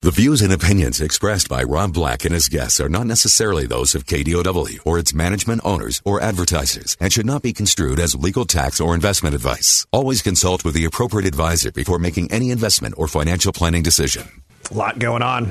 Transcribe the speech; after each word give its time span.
The 0.00 0.12
views 0.12 0.42
and 0.42 0.52
opinions 0.52 1.00
expressed 1.00 1.48
by 1.48 1.64
Rob 1.64 1.92
Black 1.92 2.24
and 2.24 2.32
his 2.32 2.48
guests 2.48 2.78
are 2.78 2.88
not 2.88 3.08
necessarily 3.08 3.66
those 3.66 3.96
of 3.96 4.06
KDOW 4.06 4.78
or 4.86 4.96
its 4.96 5.12
management 5.12 5.60
owners 5.64 6.00
or 6.04 6.20
advertisers 6.20 6.96
and 7.00 7.12
should 7.12 7.26
not 7.26 7.42
be 7.42 7.52
construed 7.52 7.98
as 7.98 8.14
legal 8.14 8.44
tax 8.44 8.80
or 8.80 8.94
investment 8.94 9.34
advice. 9.34 9.88
Always 9.90 10.22
consult 10.22 10.64
with 10.64 10.74
the 10.74 10.84
appropriate 10.84 11.26
advisor 11.26 11.72
before 11.72 11.98
making 11.98 12.30
any 12.30 12.52
investment 12.52 12.94
or 12.96 13.08
financial 13.08 13.52
planning 13.52 13.82
decision. 13.82 14.28
A 14.70 14.74
lot 14.74 15.00
going 15.00 15.22
on. 15.22 15.50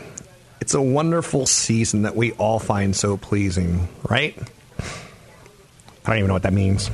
It's 0.61 0.73
a 0.73 0.81
wonderful 0.81 1.45
season 1.45 2.03
that 2.03 2.15
we 2.15 2.31
all 2.31 2.59
find 2.59 2.95
so 2.95 3.17
pleasing, 3.17 3.89
right? 4.09 4.33
I 4.79 4.85
don't 6.05 6.19
even 6.19 6.27
know 6.29 6.35
what 6.35 6.43
that 6.43 6.53
means. 6.53 6.89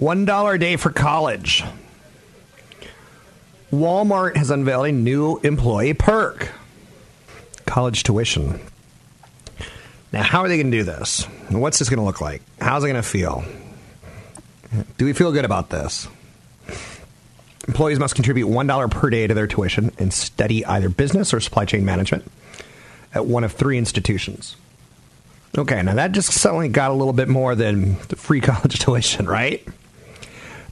$1 0.00 0.54
a 0.54 0.58
day 0.58 0.74
for 0.74 0.90
college. 0.90 1.62
Walmart 3.72 4.36
has 4.36 4.50
unveiled 4.50 4.86
a 4.86 4.92
new 4.92 5.38
employee 5.42 5.94
perk 5.94 6.52
college 7.66 8.04
tuition. 8.04 8.60
Now, 10.12 10.22
how 10.22 10.40
are 10.40 10.48
they 10.48 10.56
going 10.56 10.70
to 10.70 10.76
do 10.76 10.84
this? 10.84 11.24
What's 11.50 11.78
this 11.78 11.88
going 11.88 11.98
to 11.98 12.04
look 12.04 12.20
like? 12.20 12.42
How's 12.60 12.84
it 12.84 12.88
going 12.88 13.02
to 13.02 13.02
feel? 13.02 13.44
Do 14.98 15.04
we 15.04 15.12
feel 15.12 15.32
good 15.32 15.44
about 15.44 15.70
this? 15.70 16.06
Employees 17.66 17.98
must 17.98 18.14
contribute 18.14 18.46
$1 18.46 18.90
per 18.90 19.10
day 19.10 19.26
to 19.26 19.34
their 19.34 19.48
tuition 19.48 19.90
and 19.98 20.12
study 20.12 20.64
either 20.64 20.88
business 20.88 21.34
or 21.34 21.40
supply 21.40 21.64
chain 21.64 21.84
management 21.84 22.30
at 23.12 23.26
one 23.26 23.42
of 23.42 23.52
three 23.52 23.78
institutions. 23.78 24.56
Okay, 25.58 25.82
now 25.82 25.94
that 25.94 26.12
just 26.12 26.32
suddenly 26.32 26.68
got 26.68 26.90
a 26.90 26.94
little 26.94 27.12
bit 27.12 27.28
more 27.28 27.54
than 27.54 27.96
the 28.08 28.16
free 28.16 28.40
college 28.42 28.78
tuition, 28.78 29.26
right? 29.26 29.66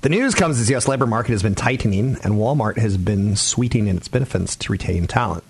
The 0.04 0.10
news 0.10 0.34
comes 0.34 0.60
as 0.60 0.66
the 0.66 0.72
U.S. 0.74 0.86
labor 0.86 1.06
market 1.06 1.30
has 1.30 1.42
been 1.42 1.54
tightening, 1.54 2.18
and 2.22 2.34
Walmart 2.34 2.76
has 2.76 2.98
been 2.98 3.36
sweetening 3.36 3.96
its 3.96 4.06
benefits 4.06 4.54
to 4.56 4.70
retain 4.70 5.06
talent. 5.06 5.44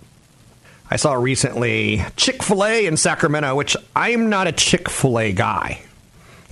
I 0.88 0.94
saw 0.94 1.14
recently 1.14 2.04
Chick 2.14 2.40
fil 2.40 2.64
A 2.64 2.86
in 2.86 2.96
Sacramento, 2.96 3.56
which 3.56 3.76
I'm 3.96 4.30
not 4.30 4.46
a 4.46 4.52
Chick 4.52 4.88
fil 4.88 5.18
A 5.18 5.32
guy. 5.32 5.82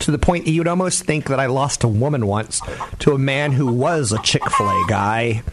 To 0.01 0.11
the 0.11 0.19
point 0.19 0.47
that 0.47 0.51
you'd 0.51 0.67
almost 0.67 1.05
think 1.05 1.27
that 1.27 1.39
I 1.39 1.47
lost 1.47 1.85
a 1.85 1.89
woman 1.89 2.27
once 2.27 2.61
to 2.99 3.13
a 3.13 3.19
man 3.19 3.53
who 3.53 3.73
was 3.73 4.11
a 4.11 4.21
Chick 4.21 4.51
fil 4.51 4.69
A 4.69 4.85
guy. 4.89 5.45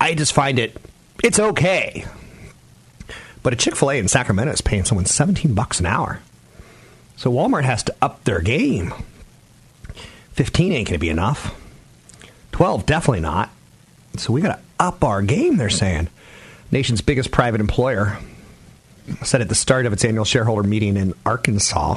I 0.00 0.14
just 0.14 0.34
find 0.34 0.60
it, 0.60 0.80
it's 1.24 1.40
okay. 1.40 2.04
But 3.42 3.52
a 3.52 3.56
Chick 3.56 3.74
fil 3.74 3.90
A 3.90 3.98
in 3.98 4.06
Sacramento 4.06 4.52
is 4.52 4.60
paying 4.60 4.84
someone 4.84 5.06
17 5.06 5.54
bucks 5.54 5.80
an 5.80 5.86
hour. 5.86 6.20
So 7.16 7.32
Walmart 7.32 7.64
has 7.64 7.82
to 7.82 7.96
up 8.00 8.22
their 8.22 8.42
game. 8.42 8.94
15 10.38 10.72
ain't 10.72 10.86
going 10.86 10.94
to 10.94 11.00
be 11.00 11.08
enough. 11.08 11.52
12, 12.52 12.86
definitely 12.86 13.18
not. 13.18 13.50
So 14.18 14.32
we 14.32 14.40
got 14.40 14.54
to 14.54 14.62
up 14.78 15.02
our 15.02 15.20
game, 15.20 15.56
they're 15.56 15.68
saying. 15.68 16.06
Nation's 16.70 17.00
biggest 17.00 17.32
private 17.32 17.60
employer 17.60 18.16
said 19.24 19.40
at 19.40 19.48
the 19.48 19.56
start 19.56 19.84
of 19.84 19.92
its 19.92 20.04
annual 20.04 20.24
shareholder 20.24 20.62
meeting 20.62 20.96
in 20.96 21.12
Arkansas 21.26 21.94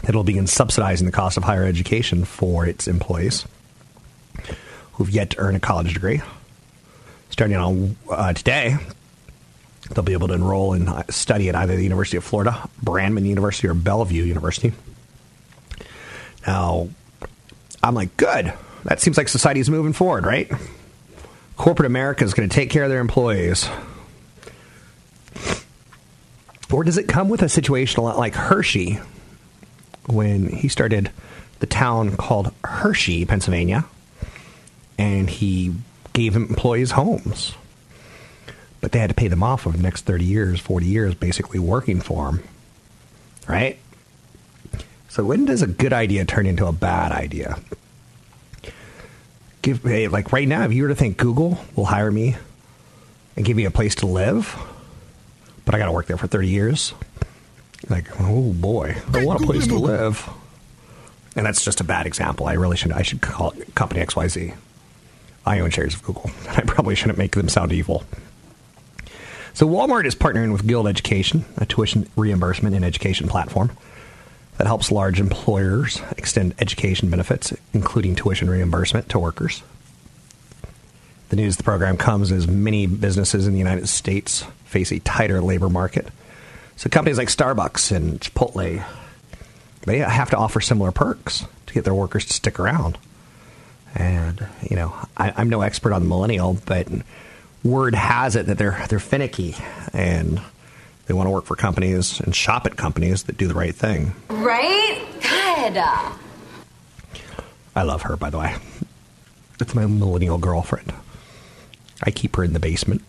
that 0.00 0.08
it'll 0.08 0.24
begin 0.24 0.46
subsidizing 0.46 1.04
the 1.04 1.12
cost 1.12 1.36
of 1.36 1.44
higher 1.44 1.64
education 1.64 2.24
for 2.24 2.64
its 2.64 2.88
employees 2.88 3.44
who've 4.94 5.10
yet 5.10 5.28
to 5.28 5.38
earn 5.38 5.54
a 5.54 5.60
college 5.60 5.92
degree. 5.92 6.22
Starting 7.28 7.54
on 7.58 7.96
uh, 8.10 8.32
today, 8.32 8.78
they'll 9.90 10.02
be 10.02 10.14
able 10.14 10.28
to 10.28 10.34
enroll 10.34 10.72
and 10.72 11.04
study 11.10 11.50
at 11.50 11.54
either 11.54 11.76
the 11.76 11.82
University 11.82 12.16
of 12.16 12.24
Florida, 12.24 12.66
Brandman 12.82 13.26
University, 13.26 13.68
or 13.68 13.74
Bellevue 13.74 14.22
University. 14.24 14.72
Now, 16.46 16.88
I'm 17.86 17.94
like, 17.94 18.16
good. 18.16 18.52
That 18.84 19.00
seems 19.00 19.16
like 19.16 19.28
society's 19.28 19.70
moving 19.70 19.92
forward, 19.92 20.26
right? 20.26 20.50
Corporate 21.56 21.86
America 21.86 22.24
is 22.24 22.34
going 22.34 22.48
to 22.48 22.54
take 22.54 22.70
care 22.70 22.84
of 22.84 22.90
their 22.90 23.00
employees. 23.00 23.68
Or 26.72 26.84
does 26.84 26.98
it 26.98 27.08
come 27.08 27.28
with 27.28 27.42
a 27.42 27.48
situation 27.48 28.00
a 28.00 28.02
lot 28.02 28.18
like 28.18 28.34
Hershey 28.34 28.98
when 30.06 30.48
he 30.48 30.68
started 30.68 31.10
the 31.60 31.66
town 31.66 32.16
called 32.16 32.52
Hershey, 32.64 33.24
Pennsylvania, 33.24 33.84
and 34.98 35.30
he 35.30 35.74
gave 36.12 36.36
employees 36.36 36.90
homes? 36.90 37.54
But 38.80 38.92
they 38.92 38.98
had 38.98 39.10
to 39.10 39.14
pay 39.14 39.28
them 39.28 39.42
off 39.42 39.66
over 39.66 39.76
the 39.76 39.82
next 39.82 40.02
30 40.02 40.24
years, 40.24 40.60
40 40.60 40.86
years, 40.86 41.14
basically 41.14 41.58
working 41.58 42.00
for 42.00 42.28
him. 42.28 42.42
Right? 43.48 43.78
So 45.16 45.24
when 45.24 45.46
does 45.46 45.62
a 45.62 45.66
good 45.66 45.94
idea 45.94 46.26
turn 46.26 46.44
into 46.44 46.66
a 46.66 46.72
bad 46.72 47.10
idea? 47.10 47.58
Give 49.62 49.82
hey, 49.82 50.08
like 50.08 50.30
right 50.30 50.46
now, 50.46 50.64
if 50.64 50.74
you 50.74 50.82
were 50.82 50.90
to 50.90 50.94
think 50.94 51.16
Google 51.16 51.58
will 51.74 51.86
hire 51.86 52.10
me 52.10 52.36
and 53.34 53.42
give 53.42 53.56
me 53.56 53.64
a 53.64 53.70
place 53.70 53.94
to 53.94 54.06
live, 54.06 54.54
but 55.64 55.74
I 55.74 55.78
got 55.78 55.86
to 55.86 55.92
work 55.92 56.04
there 56.04 56.18
for 56.18 56.26
30 56.26 56.48
years, 56.48 56.92
like 57.88 58.10
oh 58.20 58.52
boy, 58.52 58.94
I 59.14 59.24
want 59.24 59.42
a 59.42 59.46
place 59.46 59.66
to 59.68 59.78
live. 59.78 60.28
And 61.34 61.46
that's 61.46 61.64
just 61.64 61.80
a 61.80 61.84
bad 61.84 62.04
example. 62.06 62.46
I 62.46 62.52
really 62.52 62.76
should 62.76 62.92
I 62.92 63.00
should 63.00 63.22
call 63.22 63.52
it 63.52 63.74
company 63.74 64.04
XYZ. 64.04 64.54
I 65.46 65.60
own 65.60 65.70
shares 65.70 65.94
of 65.94 66.02
Google. 66.02 66.30
I 66.50 66.60
probably 66.60 66.94
shouldn't 66.94 67.16
make 67.16 67.34
them 67.34 67.48
sound 67.48 67.72
evil. 67.72 68.04
So 69.54 69.66
Walmart 69.66 70.04
is 70.04 70.14
partnering 70.14 70.52
with 70.52 70.66
Guild 70.66 70.86
Education, 70.86 71.46
a 71.56 71.64
tuition 71.64 72.06
reimbursement 72.16 72.76
and 72.76 72.84
education 72.84 73.28
platform 73.28 73.70
that 74.58 74.66
helps 74.66 74.90
large 74.90 75.20
employers 75.20 76.00
extend 76.16 76.54
education 76.58 77.10
benefits, 77.10 77.52
including 77.72 78.14
tuition 78.14 78.48
reimbursement 78.48 79.08
to 79.10 79.18
workers. 79.18 79.62
The 81.28 81.36
news 81.36 81.54
of 81.54 81.58
the 81.58 81.64
program 81.64 81.96
comes 81.96 82.30
as 82.32 82.46
many 82.46 82.86
businesses 82.86 83.46
in 83.46 83.52
the 83.52 83.58
United 83.58 83.88
States 83.88 84.44
face 84.64 84.92
a 84.92 85.00
tighter 85.00 85.40
labor 85.40 85.68
market. 85.68 86.08
So 86.76 86.88
companies 86.88 87.18
like 87.18 87.28
Starbucks 87.28 87.94
and 87.94 88.20
Chipotle, 88.20 88.84
they 89.82 89.98
have 89.98 90.30
to 90.30 90.36
offer 90.36 90.60
similar 90.60 90.92
perks 90.92 91.44
to 91.66 91.74
get 91.74 91.84
their 91.84 91.94
workers 91.94 92.26
to 92.26 92.32
stick 92.32 92.60
around. 92.60 92.98
And, 93.94 94.46
you 94.68 94.76
know, 94.76 94.94
I, 95.16 95.32
I'm 95.36 95.48
no 95.48 95.62
expert 95.62 95.92
on 95.92 96.02
the 96.02 96.08
millennial, 96.08 96.58
but 96.66 96.86
word 97.64 97.94
has 97.94 98.36
it 98.36 98.46
that 98.46 98.58
they're 98.58 98.84
they're 98.88 99.00
finicky 99.00 99.56
and 99.92 100.40
they 101.06 101.14
want 101.14 101.26
to 101.26 101.30
work 101.30 101.44
for 101.44 101.56
companies 101.56 102.20
and 102.20 102.34
shop 102.34 102.66
at 102.66 102.76
companies 102.76 103.24
that 103.24 103.38
do 103.38 103.46
the 103.46 103.54
right 103.54 103.74
thing. 103.74 104.12
Right? 104.28 105.00
Good. 105.20 105.78
I 107.76 107.82
love 107.82 108.02
her, 108.02 108.16
by 108.16 108.30
the 108.30 108.38
way. 108.38 108.56
It's 109.60 109.74
my 109.74 109.86
millennial 109.86 110.38
girlfriend. 110.38 110.92
I 112.02 112.10
keep 112.10 112.36
her 112.36 112.44
in 112.44 112.52
the 112.52 112.60
basement. 112.60 113.02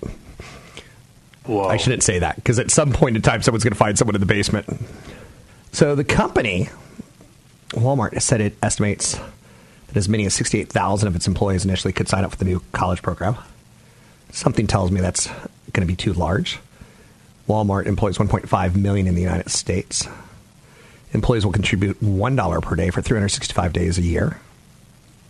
Whoa. 1.45 1.65
I 1.67 1.77
shouldn't 1.77 2.03
say 2.03 2.19
that 2.19 2.35
because 2.35 2.59
at 2.59 2.71
some 2.71 2.91
point 2.93 3.15
in 3.15 3.21
time, 3.21 3.41
someone's 3.41 3.63
going 3.63 3.73
to 3.73 3.77
find 3.77 3.97
someone 3.97 4.15
in 4.15 4.21
the 4.21 4.27
basement. 4.27 4.67
So 5.71 5.95
the 5.95 6.03
company, 6.03 6.69
Walmart, 7.69 8.21
said 8.21 8.41
it 8.41 8.57
estimates 8.61 9.17
that 9.87 9.97
as 9.97 10.09
many 10.09 10.25
as 10.25 10.33
68,000 10.33 11.07
of 11.07 11.15
its 11.15 11.27
employees 11.27 11.63
initially 11.65 11.93
could 11.93 12.07
sign 12.07 12.23
up 12.23 12.31
for 12.31 12.37
the 12.37 12.45
new 12.45 12.61
college 12.73 13.01
program. 13.01 13.37
Something 14.31 14.67
tells 14.67 14.91
me 14.91 14.99
that's 14.99 15.27
going 15.71 15.81
to 15.81 15.85
be 15.85 15.95
too 15.95 16.13
large. 16.13 16.59
Walmart 17.47 17.85
employs 17.85 18.17
1.5 18.17 18.75
million 18.75 19.07
in 19.07 19.15
the 19.15 19.21
United 19.21 19.49
States. 19.49 20.07
Employees 21.13 21.45
will 21.45 21.53
contribute 21.53 21.99
$1 22.01 22.61
per 22.61 22.75
day 22.75 22.89
for 22.89 23.01
365 23.01 23.73
days 23.73 23.97
a 23.97 24.01
year 24.01 24.39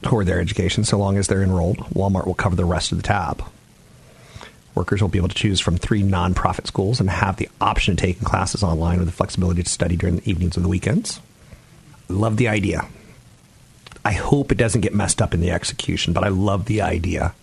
toward 0.01 0.25
their 0.25 0.39
education 0.39 0.83
so 0.83 0.97
long 0.97 1.17
as 1.17 1.27
they're 1.27 1.43
enrolled. 1.43 1.77
Walmart 1.93 2.25
will 2.25 2.33
cover 2.33 2.55
the 2.55 2.65
rest 2.65 2.91
of 2.91 2.97
the 2.97 3.03
tab. 3.03 3.43
Workers 4.73 5.01
will 5.01 5.09
be 5.09 5.17
able 5.17 5.29
to 5.29 5.35
choose 5.35 5.59
from 5.59 5.77
three 5.77 6.03
nonprofit 6.03 6.67
schools 6.67 6.99
and 6.99 7.09
have 7.09 7.37
the 7.37 7.49
option 7.59 7.93
of 7.93 7.97
taking 7.97 8.23
classes 8.23 8.63
online 8.63 8.99
with 8.99 9.07
the 9.07 9.13
flexibility 9.13 9.63
to 9.63 9.69
study 9.69 9.95
during 9.95 10.17
the 10.17 10.29
evenings 10.29 10.55
and 10.55 10.63
the 10.63 10.69
weekends. 10.69 11.19
Love 12.09 12.37
the 12.37 12.47
idea. 12.47 12.85
I 14.05 14.11
hope 14.11 14.51
it 14.51 14.57
doesn't 14.57 14.81
get 14.81 14.93
messed 14.93 15.21
up 15.21 15.33
in 15.33 15.41
the 15.41 15.51
execution, 15.51 16.13
but 16.13 16.23
I 16.23 16.29
love 16.29 16.65
the 16.65 16.81
idea. 16.81 17.33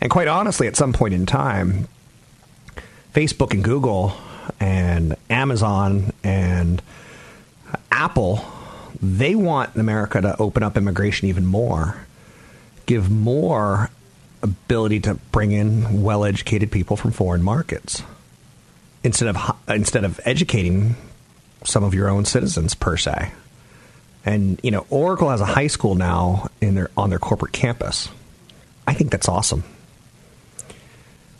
And 0.00 0.10
quite 0.10 0.28
honestly, 0.28 0.66
at 0.66 0.76
some 0.76 0.92
point 0.92 1.14
in 1.14 1.26
time, 1.26 1.88
Facebook 3.18 3.52
and 3.52 3.64
Google 3.64 4.14
and 4.60 5.16
Amazon 5.28 6.12
and 6.22 6.80
Apple, 7.90 8.44
they 9.02 9.34
want 9.34 9.74
America 9.74 10.20
to 10.20 10.40
open 10.40 10.62
up 10.62 10.76
immigration 10.76 11.26
even 11.26 11.44
more, 11.44 12.06
give 12.86 13.10
more 13.10 13.90
ability 14.40 15.00
to 15.00 15.14
bring 15.32 15.50
in 15.50 16.04
well-educated 16.04 16.70
people 16.70 16.96
from 16.96 17.10
foreign 17.10 17.42
markets 17.42 18.04
instead 19.02 19.34
of 19.34 19.56
instead 19.66 20.04
of 20.04 20.20
educating 20.24 20.94
some 21.64 21.82
of 21.82 21.94
your 21.94 22.08
own 22.08 22.24
citizens 22.24 22.76
per 22.76 22.96
se. 22.96 23.32
And 24.24 24.60
you 24.62 24.70
know, 24.70 24.86
Oracle 24.90 25.30
has 25.30 25.40
a 25.40 25.44
high 25.44 25.66
school 25.66 25.96
now 25.96 26.50
in 26.60 26.76
their 26.76 26.90
on 26.96 27.10
their 27.10 27.18
corporate 27.18 27.52
campus. 27.52 28.08
I 28.86 28.94
think 28.94 29.10
that's 29.10 29.28
awesome. 29.28 29.64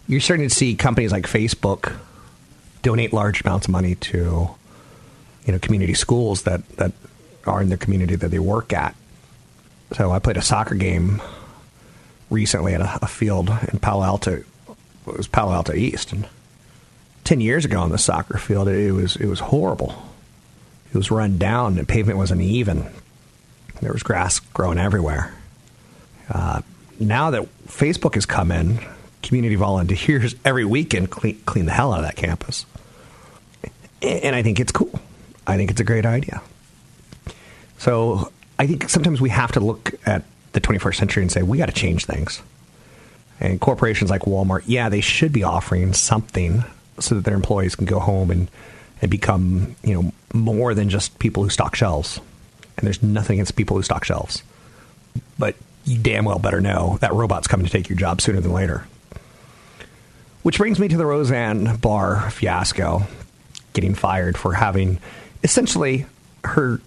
You're 0.08 0.20
starting 0.20 0.48
to 0.48 0.54
see 0.54 0.74
companies 0.74 1.12
like 1.12 1.26
Facebook 1.26 1.96
donate 2.82 3.12
large 3.12 3.42
amounts 3.42 3.66
of 3.66 3.72
money 3.72 3.94
to 3.94 4.48
you 5.44 5.52
know 5.52 5.58
community 5.58 5.94
schools 5.94 6.42
that 6.42 6.66
that 6.76 6.92
are 7.46 7.60
in 7.60 7.68
the 7.68 7.76
community 7.76 8.16
that 8.16 8.28
they 8.28 8.38
work 8.38 8.72
at. 8.72 8.94
So 9.92 10.10
I 10.10 10.18
played 10.18 10.36
a 10.36 10.42
soccer 10.42 10.74
game 10.74 11.22
recently 12.30 12.74
at 12.74 12.80
a, 12.80 12.98
a 13.02 13.06
field 13.06 13.50
in 13.72 13.78
Palo 13.78 14.02
Alto. 14.02 14.42
It 15.06 15.16
was 15.16 15.28
Palo 15.28 15.52
Alto 15.52 15.74
East, 15.74 16.12
and 16.12 16.26
ten 17.24 17.40
years 17.40 17.66
ago 17.66 17.80
on 17.80 17.90
the 17.90 17.98
soccer 17.98 18.38
field, 18.38 18.68
it, 18.68 18.88
it 18.88 18.92
was 18.92 19.16
it 19.16 19.26
was 19.26 19.40
horrible. 19.40 19.94
It 20.92 20.96
was 20.96 21.10
run 21.10 21.36
down. 21.36 21.74
The 21.74 21.84
pavement 21.84 22.18
wasn't 22.18 22.40
even. 22.40 22.86
There 23.82 23.92
was 23.92 24.02
grass 24.02 24.38
growing 24.40 24.78
everywhere. 24.78 25.34
Uh, 26.30 26.62
now 26.98 27.30
that 27.30 27.46
Facebook 27.66 28.14
has 28.14 28.24
come 28.24 28.50
in, 28.50 28.78
community 29.28 29.54
volunteers 29.54 30.34
every 30.44 30.64
weekend 30.64 31.10
clean, 31.10 31.40
clean 31.46 31.66
the 31.66 31.72
hell 31.72 31.92
out 31.92 32.00
of 32.00 32.04
that 32.04 32.16
campus. 32.16 32.66
And 34.02 34.34
I 34.34 34.42
think 34.42 34.60
it's 34.60 34.72
cool. 34.72 35.00
I 35.46 35.56
think 35.56 35.70
it's 35.70 35.80
a 35.80 35.84
great 35.84 36.06
idea. 36.06 36.40
So 37.78 38.32
I 38.58 38.66
think 38.66 38.88
sometimes 38.88 39.20
we 39.20 39.30
have 39.30 39.52
to 39.52 39.60
look 39.60 39.92
at 40.06 40.24
the 40.52 40.60
21st 40.60 40.94
century 40.96 41.22
and 41.22 41.30
say, 41.30 41.42
we 41.42 41.58
got 41.58 41.66
to 41.66 41.72
change 41.72 42.06
things. 42.06 42.42
And 43.40 43.60
corporations 43.60 44.10
like 44.10 44.22
Walmart, 44.22 44.64
yeah, 44.66 44.88
they 44.88 45.00
should 45.00 45.32
be 45.32 45.44
offering 45.44 45.92
something 45.92 46.64
so 46.98 47.14
that 47.14 47.24
their 47.24 47.34
employees 47.34 47.76
can 47.76 47.86
go 47.86 48.00
home 48.00 48.30
and, 48.30 48.50
and 49.00 49.10
become, 49.10 49.76
you 49.84 49.94
know, 49.94 50.12
more 50.34 50.74
than 50.74 50.90
just 50.90 51.18
people 51.18 51.44
who 51.44 51.50
stock 51.50 51.76
shelves. 51.76 52.20
And 52.76 52.86
there's 52.86 53.02
nothing 53.02 53.34
against 53.34 53.56
people 53.56 53.76
who 53.76 53.82
stock 53.82 54.04
shelves. 54.04 54.42
But 55.38 55.54
you 55.84 55.98
damn 55.98 56.24
well 56.24 56.38
better 56.38 56.60
know 56.60 56.98
that 57.00 57.12
robot's 57.12 57.46
coming 57.46 57.66
to 57.66 57.72
take 57.72 57.88
your 57.88 57.98
job 57.98 58.20
sooner 58.20 58.40
than 58.40 58.52
later. 58.52 58.86
Which 60.48 60.56
brings 60.56 60.78
me 60.78 60.88
to 60.88 60.96
the 60.96 61.04
Roseanne 61.04 61.76
Barr 61.76 62.30
fiasco, 62.30 63.02
getting 63.74 63.94
fired 63.94 64.38
for 64.38 64.54
having 64.54 64.98
essentially 65.44 66.06
her 66.42 66.80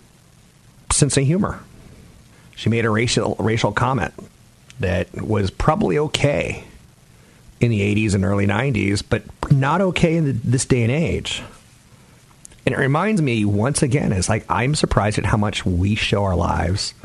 sense 0.92 1.16
of 1.16 1.24
humor. 1.26 1.60
She 2.56 2.70
made 2.72 2.86
a 2.86 2.90
racial 2.90 3.36
racial 3.38 3.72
comment 3.72 4.16
that 4.80 5.14
was 5.14 5.52
probably 5.52 6.00
okay 6.00 6.64
in 7.60 7.70
the 7.70 7.82
80s 7.82 8.16
and 8.16 8.26
early 8.26 8.48
90s, 8.48 9.04
but 9.08 9.22
not 9.52 9.80
okay 9.80 10.16
in 10.16 10.26
the, 10.26 10.32
this 10.32 10.66
day 10.66 10.82
and 10.82 10.92
age. 10.92 11.44
And 12.66 12.74
it 12.74 12.80
reminds 12.80 13.22
me 13.22 13.46
once 13.46 13.84
again, 13.84 14.12
it's 14.12 14.28
like 14.28 14.44
I'm 14.50 14.74
surprised 14.74 15.20
at 15.20 15.26
how 15.26 15.38
much 15.38 15.68
we 15.68 15.94
show 15.94 16.24
our 16.24 16.36
lives 16.36 16.96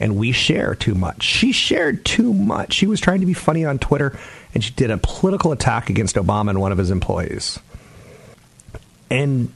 and 0.00 0.16
we 0.16 0.32
share 0.32 0.74
too 0.74 0.94
much. 0.94 1.22
She 1.22 1.52
shared 1.52 2.04
too 2.04 2.32
much. 2.32 2.72
She 2.72 2.86
was 2.86 3.00
trying 3.00 3.20
to 3.20 3.26
be 3.26 3.34
funny 3.34 3.64
on 3.64 3.78
Twitter 3.78 4.18
and 4.54 4.62
she 4.62 4.72
did 4.72 4.90
a 4.90 4.98
political 4.98 5.52
attack 5.52 5.90
against 5.90 6.16
Obama 6.16 6.50
and 6.50 6.60
one 6.60 6.72
of 6.72 6.78
his 6.78 6.90
employees. 6.90 7.58
And 9.10 9.52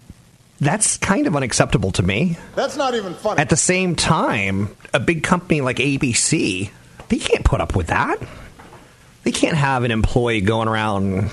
that's 0.60 0.96
kind 0.96 1.26
of 1.26 1.36
unacceptable 1.36 1.92
to 1.92 2.02
me. 2.02 2.36
That's 2.54 2.76
not 2.76 2.94
even 2.94 3.14
funny. 3.14 3.40
At 3.40 3.48
the 3.48 3.56
same 3.56 3.94
time, 3.94 4.74
a 4.94 5.00
big 5.00 5.22
company 5.22 5.60
like 5.60 5.76
ABC, 5.76 6.70
they 7.08 7.18
can't 7.18 7.44
put 7.44 7.60
up 7.60 7.76
with 7.76 7.88
that. 7.88 8.16
They 9.24 9.32
can't 9.32 9.56
have 9.56 9.84
an 9.84 9.90
employee 9.90 10.40
going 10.40 10.68
around, 10.68 11.30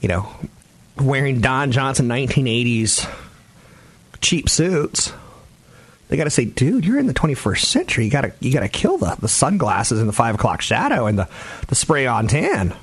you 0.00 0.08
know, 0.08 0.32
wearing 0.96 1.40
Don 1.40 1.72
Johnson 1.72 2.08
1980s 2.08 3.08
cheap 4.20 4.48
suits. 4.48 5.12
They 6.10 6.16
got 6.16 6.24
to 6.24 6.30
say, 6.30 6.44
dude, 6.44 6.84
you're 6.84 6.98
in 6.98 7.06
the 7.06 7.14
21st 7.14 7.64
century. 7.64 8.04
You 8.04 8.10
got 8.10 8.22
to 8.22 8.32
you 8.40 8.52
got 8.52 8.60
to 8.60 8.68
kill 8.68 8.98
the, 8.98 9.16
the 9.20 9.28
sunglasses 9.28 10.00
and 10.00 10.08
the 10.08 10.12
five 10.12 10.34
o'clock 10.34 10.60
shadow 10.60 11.06
and 11.06 11.16
the, 11.16 11.28
the 11.68 11.76
spray 11.76 12.06
on 12.06 12.26
tan. 12.26 12.74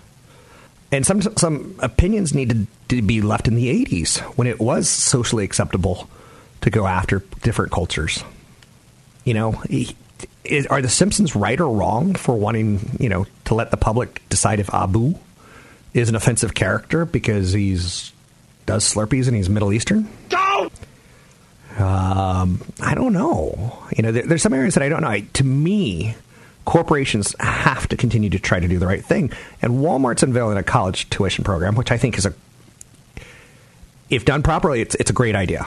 And 0.93 1.05
some 1.05 1.21
some 1.21 1.75
opinions 1.79 2.33
needed 2.33 2.67
to 2.87 3.01
be 3.01 3.21
left 3.21 3.49
in 3.49 3.55
the 3.55 3.85
80s 3.85 4.19
when 4.37 4.47
it 4.47 4.61
was 4.61 4.87
socially 4.87 5.43
acceptable 5.43 6.09
to 6.61 6.69
go 6.69 6.87
after 6.87 7.21
different 7.43 7.73
cultures. 7.73 8.23
You 9.25 9.33
know, 9.33 9.61
are 10.69 10.81
the 10.81 10.89
Simpsons 10.89 11.35
right 11.35 11.59
or 11.59 11.69
wrong 11.69 12.15
for 12.15 12.33
wanting 12.33 12.95
you 12.97 13.09
know 13.09 13.25
to 13.45 13.55
let 13.55 13.71
the 13.71 13.77
public 13.77 14.21
decide 14.29 14.61
if 14.61 14.73
Abu 14.73 15.15
is 15.93 16.07
an 16.07 16.15
offensive 16.15 16.53
character 16.53 17.03
because 17.03 17.51
he's 17.51 18.13
does 18.65 18.85
Slurpees 18.85 19.27
and 19.27 19.35
he's 19.35 19.49
Middle 19.49 19.73
Eastern? 19.73 20.07
Go! 20.29 20.71
Um, 21.77 22.61
I 22.81 22.95
don't 22.95 23.13
know. 23.13 23.77
You 23.95 24.03
know, 24.03 24.11
there, 24.11 24.23
there's 24.23 24.41
some 24.41 24.53
areas 24.53 24.73
that 24.73 24.83
I 24.83 24.89
don't 24.89 25.01
know. 25.01 25.09
I, 25.09 25.21
to 25.33 25.43
me, 25.43 26.15
corporations 26.65 27.35
have 27.39 27.87
to 27.89 27.97
continue 27.97 28.29
to 28.29 28.39
try 28.39 28.59
to 28.59 28.67
do 28.67 28.79
the 28.79 28.87
right 28.87 29.03
thing. 29.03 29.31
And 29.61 29.73
Walmart's 29.73 30.23
unveiling 30.23 30.57
a 30.57 30.63
college 30.63 31.09
tuition 31.09 31.43
program, 31.43 31.75
which 31.75 31.91
I 31.91 31.97
think 31.97 32.17
is 32.17 32.25
a, 32.25 32.33
if 34.09 34.25
done 34.25 34.43
properly, 34.43 34.81
it's, 34.81 34.95
it's 34.95 35.09
a 35.09 35.13
great 35.13 35.35
idea. 35.35 35.65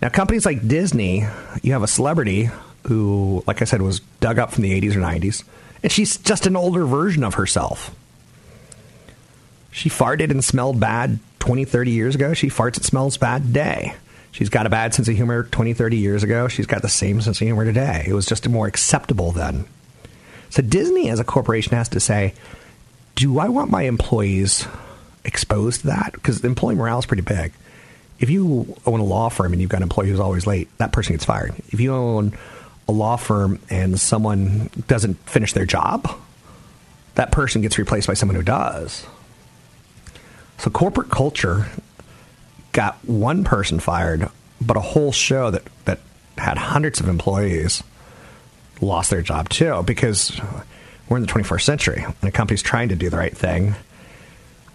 Now, 0.00 0.08
companies 0.08 0.46
like 0.46 0.66
Disney, 0.66 1.26
you 1.62 1.72
have 1.72 1.82
a 1.82 1.88
celebrity 1.88 2.50
who, 2.86 3.42
like 3.46 3.60
I 3.62 3.64
said, 3.64 3.82
was 3.82 4.00
dug 4.20 4.38
up 4.38 4.52
from 4.52 4.62
the 4.62 4.80
80s 4.80 4.94
or 4.94 5.00
90s, 5.00 5.42
and 5.82 5.90
she's 5.90 6.16
just 6.16 6.46
an 6.46 6.56
older 6.56 6.84
version 6.84 7.24
of 7.24 7.34
herself. 7.34 7.94
She 9.70 9.88
farted 9.88 10.30
and 10.30 10.44
smelled 10.44 10.80
bad 10.80 11.18
20, 11.40 11.64
30 11.64 11.90
years 11.90 12.14
ago. 12.14 12.34
She 12.34 12.48
farts 12.48 12.76
and 12.76 12.84
smells 12.84 13.16
bad 13.16 13.42
today. 13.42 13.94
She's 14.32 14.48
got 14.48 14.66
a 14.66 14.70
bad 14.70 14.94
sense 14.94 15.08
of 15.08 15.16
humor 15.16 15.44
20, 15.44 15.74
30 15.74 15.96
years 15.96 16.22
ago. 16.22 16.48
She's 16.48 16.66
got 16.66 16.82
the 16.82 16.88
same 16.88 17.20
sense 17.20 17.40
of 17.40 17.46
humor 17.46 17.64
today. 17.64 18.04
It 18.06 18.12
was 18.12 18.26
just 18.26 18.48
more 18.48 18.66
acceptable 18.66 19.32
then. 19.32 19.66
So 20.50 20.62
Disney 20.62 21.10
as 21.10 21.20
a 21.20 21.24
corporation 21.24 21.72
has 21.76 21.88
to 21.90 22.00
say, 22.00 22.34
do 23.14 23.38
I 23.38 23.48
want 23.48 23.70
my 23.70 23.82
employees 23.82 24.66
exposed 25.24 25.80
to 25.80 25.88
that? 25.88 26.12
Because 26.12 26.44
employee 26.44 26.76
morale 26.76 26.98
is 26.98 27.06
pretty 27.06 27.22
big. 27.22 27.52
If 28.20 28.30
you 28.30 28.76
own 28.86 29.00
a 29.00 29.04
law 29.04 29.28
firm 29.28 29.52
and 29.52 29.60
you've 29.60 29.70
got 29.70 29.78
an 29.78 29.84
employee 29.84 30.08
who's 30.08 30.20
always 30.20 30.46
late, 30.46 30.68
that 30.78 30.92
person 30.92 31.14
gets 31.14 31.24
fired. 31.24 31.54
If 31.68 31.80
you 31.80 31.94
own 31.94 32.36
a 32.86 32.92
law 32.92 33.16
firm 33.16 33.60
and 33.70 33.98
someone 33.98 34.70
doesn't 34.86 35.14
finish 35.28 35.52
their 35.52 35.66
job, 35.66 36.10
that 37.14 37.32
person 37.32 37.62
gets 37.62 37.78
replaced 37.78 38.06
by 38.06 38.14
someone 38.14 38.36
who 38.36 38.42
does. 38.42 39.04
So 40.58 40.70
corporate 40.70 41.10
culture 41.10 41.66
got 42.78 43.04
one 43.04 43.42
person 43.42 43.80
fired, 43.80 44.28
but 44.60 44.76
a 44.76 44.80
whole 44.80 45.10
show 45.10 45.50
that, 45.50 45.64
that 45.84 45.98
had 46.36 46.56
hundreds 46.56 47.00
of 47.00 47.08
employees 47.08 47.82
lost 48.80 49.10
their 49.10 49.20
job 49.20 49.48
too 49.48 49.82
because 49.82 50.40
we're 51.08 51.16
in 51.16 51.24
the 51.24 51.28
21st 51.28 51.62
century 51.62 52.04
and 52.04 52.14
a 52.22 52.30
company's 52.30 52.62
trying 52.62 52.90
to 52.90 52.94
do 52.94 53.10
the 53.10 53.16
right 53.16 53.36
thing. 53.36 53.74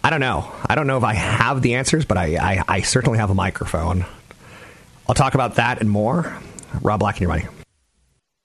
I 0.02 0.10
don't 0.10 0.20
know. 0.20 0.52
I 0.66 0.74
don't 0.74 0.86
know 0.86 0.98
if 0.98 1.02
I 1.02 1.14
have 1.14 1.62
the 1.62 1.76
answers, 1.76 2.04
but 2.04 2.18
I, 2.18 2.36
I, 2.36 2.64
I 2.68 2.80
certainly 2.82 3.16
have 3.16 3.30
a 3.30 3.34
microphone. 3.34 4.04
I'll 5.08 5.14
talk 5.14 5.32
about 5.32 5.54
that 5.54 5.80
and 5.80 5.88
more. 5.88 6.30
Rob 6.82 7.00
Black 7.00 7.14
and 7.14 7.22
your 7.22 7.30
money. 7.30 7.46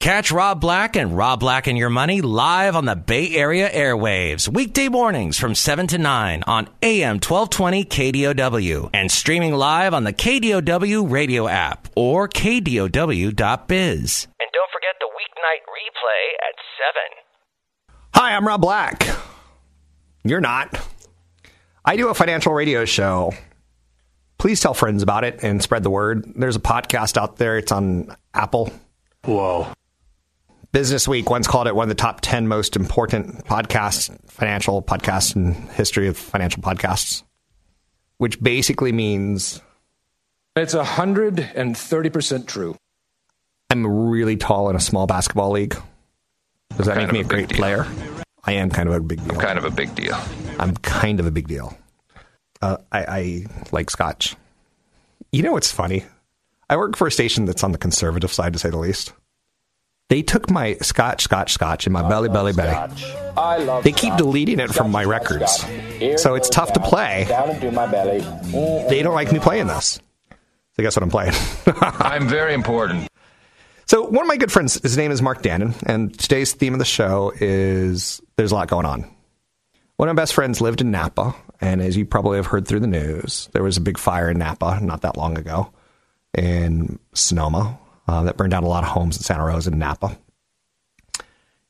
Catch 0.00 0.32
Rob 0.32 0.62
Black 0.62 0.96
and 0.96 1.14
Rob 1.14 1.40
Black 1.40 1.66
and 1.66 1.76
Your 1.76 1.90
Money 1.90 2.22
live 2.22 2.74
on 2.74 2.86
the 2.86 2.96
Bay 2.96 3.34
Area 3.36 3.68
airwaves, 3.68 4.48
weekday 4.48 4.88
mornings 4.88 5.36
from 5.38 5.54
7 5.54 5.86
to 5.88 5.98
9 5.98 6.42
on 6.46 6.70
AM 6.82 7.16
1220 7.16 7.84
KDOW 7.84 8.88
and 8.94 9.12
streaming 9.12 9.52
live 9.52 9.92
on 9.92 10.04
the 10.04 10.14
KDOW 10.14 11.10
radio 11.10 11.46
app 11.46 11.88
or 11.96 12.28
KDOW.biz. 12.28 13.28
And 14.40 14.48
don't 14.54 14.70
forget 14.72 14.94
the 15.00 15.10
weeknight 15.12 15.68
replay 15.68 16.32
at 16.48 16.54
7. 17.84 17.92
Hi, 18.14 18.34
I'm 18.34 18.46
Rob 18.48 18.62
Black. 18.62 19.06
You're 20.24 20.40
not. 20.40 20.80
I 21.84 21.96
do 21.96 22.08
a 22.08 22.14
financial 22.14 22.54
radio 22.54 22.86
show. 22.86 23.34
Please 24.38 24.62
tell 24.62 24.72
friends 24.72 25.02
about 25.02 25.24
it 25.24 25.40
and 25.42 25.62
spread 25.62 25.82
the 25.82 25.90
word. 25.90 26.24
There's 26.36 26.56
a 26.56 26.60
podcast 26.60 27.18
out 27.18 27.36
there. 27.36 27.58
It's 27.58 27.70
on 27.70 28.16
Apple. 28.32 28.72
Whoa. 29.26 29.70
Business 30.72 31.08
Week 31.08 31.28
once 31.28 31.48
called 31.48 31.66
it 31.66 31.74
one 31.74 31.84
of 31.84 31.88
the 31.88 32.00
top 32.00 32.20
10 32.20 32.46
most 32.46 32.76
important 32.76 33.44
podcasts, 33.46 34.16
financial 34.30 34.80
podcasts 34.82 35.34
in 35.34 35.52
history 35.70 36.06
of 36.06 36.16
financial 36.16 36.62
podcasts, 36.62 37.24
which 38.18 38.40
basically 38.40 38.92
means 38.92 39.60
It's 40.54 40.74
130% 40.74 42.46
true. 42.46 42.76
I'm 43.70 43.86
really 43.86 44.36
tall 44.36 44.70
in 44.70 44.76
a 44.76 44.80
small 44.80 45.06
basketball 45.06 45.50
league. 45.50 45.76
Does 46.76 46.86
that 46.86 46.94
Kind 46.96 47.08
make 47.08 47.12
me 47.12 47.18
a 47.18 47.22
a 47.22 47.24
big 47.24 47.28
great 47.28 47.48
deal. 47.48 47.58
player? 47.58 47.86
I 48.44 48.52
am 48.52 48.70
kind 48.70 48.88
of 48.88 48.94
a 48.94 49.00
big 49.00 49.22
deal. 49.24 49.32
I'm 49.34 49.40
kind 49.40 49.58
of 49.58 49.64
a 49.64 49.70
big 49.70 49.94
deal. 49.96 50.16
I'm 50.58 50.76
kind 50.76 51.18
of 51.18 51.26
a 51.26 51.30
big 51.32 51.48
deal. 51.48 51.76
Uh, 52.62 52.76
I, 52.92 53.04
I 53.04 53.46
like 53.72 53.90
scotch. 53.90 54.36
You 55.32 55.42
know 55.42 55.52
what's 55.52 55.72
funny? 55.72 56.04
I 56.68 56.76
work 56.76 56.96
for 56.96 57.06
a 57.08 57.12
station 57.12 57.44
that's 57.44 57.64
on 57.64 57.72
the 57.72 57.78
conservative 57.78 58.32
side, 58.32 58.52
to 58.52 58.58
say 58.58 58.70
the 58.70 58.78
least. 58.78 59.12
They 60.10 60.22
took 60.22 60.50
my 60.50 60.74
scotch, 60.82 61.22
scotch, 61.22 61.52
scotch 61.52 61.86
in 61.86 61.92
my 61.92 62.06
belly, 62.06 62.28
belly, 62.28 62.52
belly. 62.52 62.74
I 63.36 63.58
love 63.58 63.84
They 63.84 63.92
keep 63.92 64.16
deleting 64.16 64.58
it 64.58 64.74
from 64.74 64.90
my 64.90 65.04
records. 65.04 65.64
So 66.20 66.34
it's 66.34 66.48
tough 66.48 66.72
to 66.72 66.80
play. 66.80 67.26
Down 67.28 67.50
into 67.50 67.70
my 67.70 67.86
belly. 67.86 68.20
Mm-hmm. 68.20 68.88
They 68.88 69.04
don't 69.04 69.14
like 69.14 69.30
me 69.30 69.38
playing 69.38 69.68
this. 69.68 70.00
So 70.74 70.82
guess 70.82 70.96
what 70.96 71.04
I'm 71.04 71.10
playing? 71.10 71.32
I'm 71.80 72.26
very 72.26 72.54
important. 72.54 73.06
So 73.86 74.02
one 74.02 74.24
of 74.24 74.26
my 74.26 74.36
good 74.36 74.50
friends, 74.50 74.82
his 74.82 74.96
name 74.96 75.12
is 75.12 75.22
Mark 75.22 75.42
Dannon, 75.42 75.80
and 75.86 76.16
today's 76.18 76.54
theme 76.54 76.72
of 76.72 76.80
the 76.80 76.84
show 76.84 77.32
is 77.40 78.20
there's 78.36 78.50
a 78.50 78.54
lot 78.56 78.66
going 78.66 78.86
on. 78.86 79.08
One 79.96 80.08
of 80.08 80.16
my 80.16 80.22
best 80.22 80.34
friends 80.34 80.60
lived 80.60 80.80
in 80.80 80.90
Napa, 80.90 81.36
and 81.60 81.80
as 81.80 81.96
you 81.96 82.04
probably 82.04 82.38
have 82.38 82.46
heard 82.46 82.66
through 82.66 82.80
the 82.80 82.88
news, 82.88 83.48
there 83.52 83.62
was 83.62 83.76
a 83.76 83.80
big 83.80 83.96
fire 83.96 84.28
in 84.28 84.38
Napa 84.38 84.80
not 84.82 85.02
that 85.02 85.16
long 85.16 85.38
ago 85.38 85.72
in 86.36 86.98
Sonoma 87.14 87.78
uh, 88.10 88.22
that 88.24 88.36
burned 88.36 88.50
down 88.50 88.64
a 88.64 88.68
lot 88.68 88.84
of 88.84 88.90
homes 88.90 89.16
in 89.16 89.22
Santa 89.22 89.44
Rosa 89.44 89.70
and 89.70 89.78
Napa. 89.78 90.18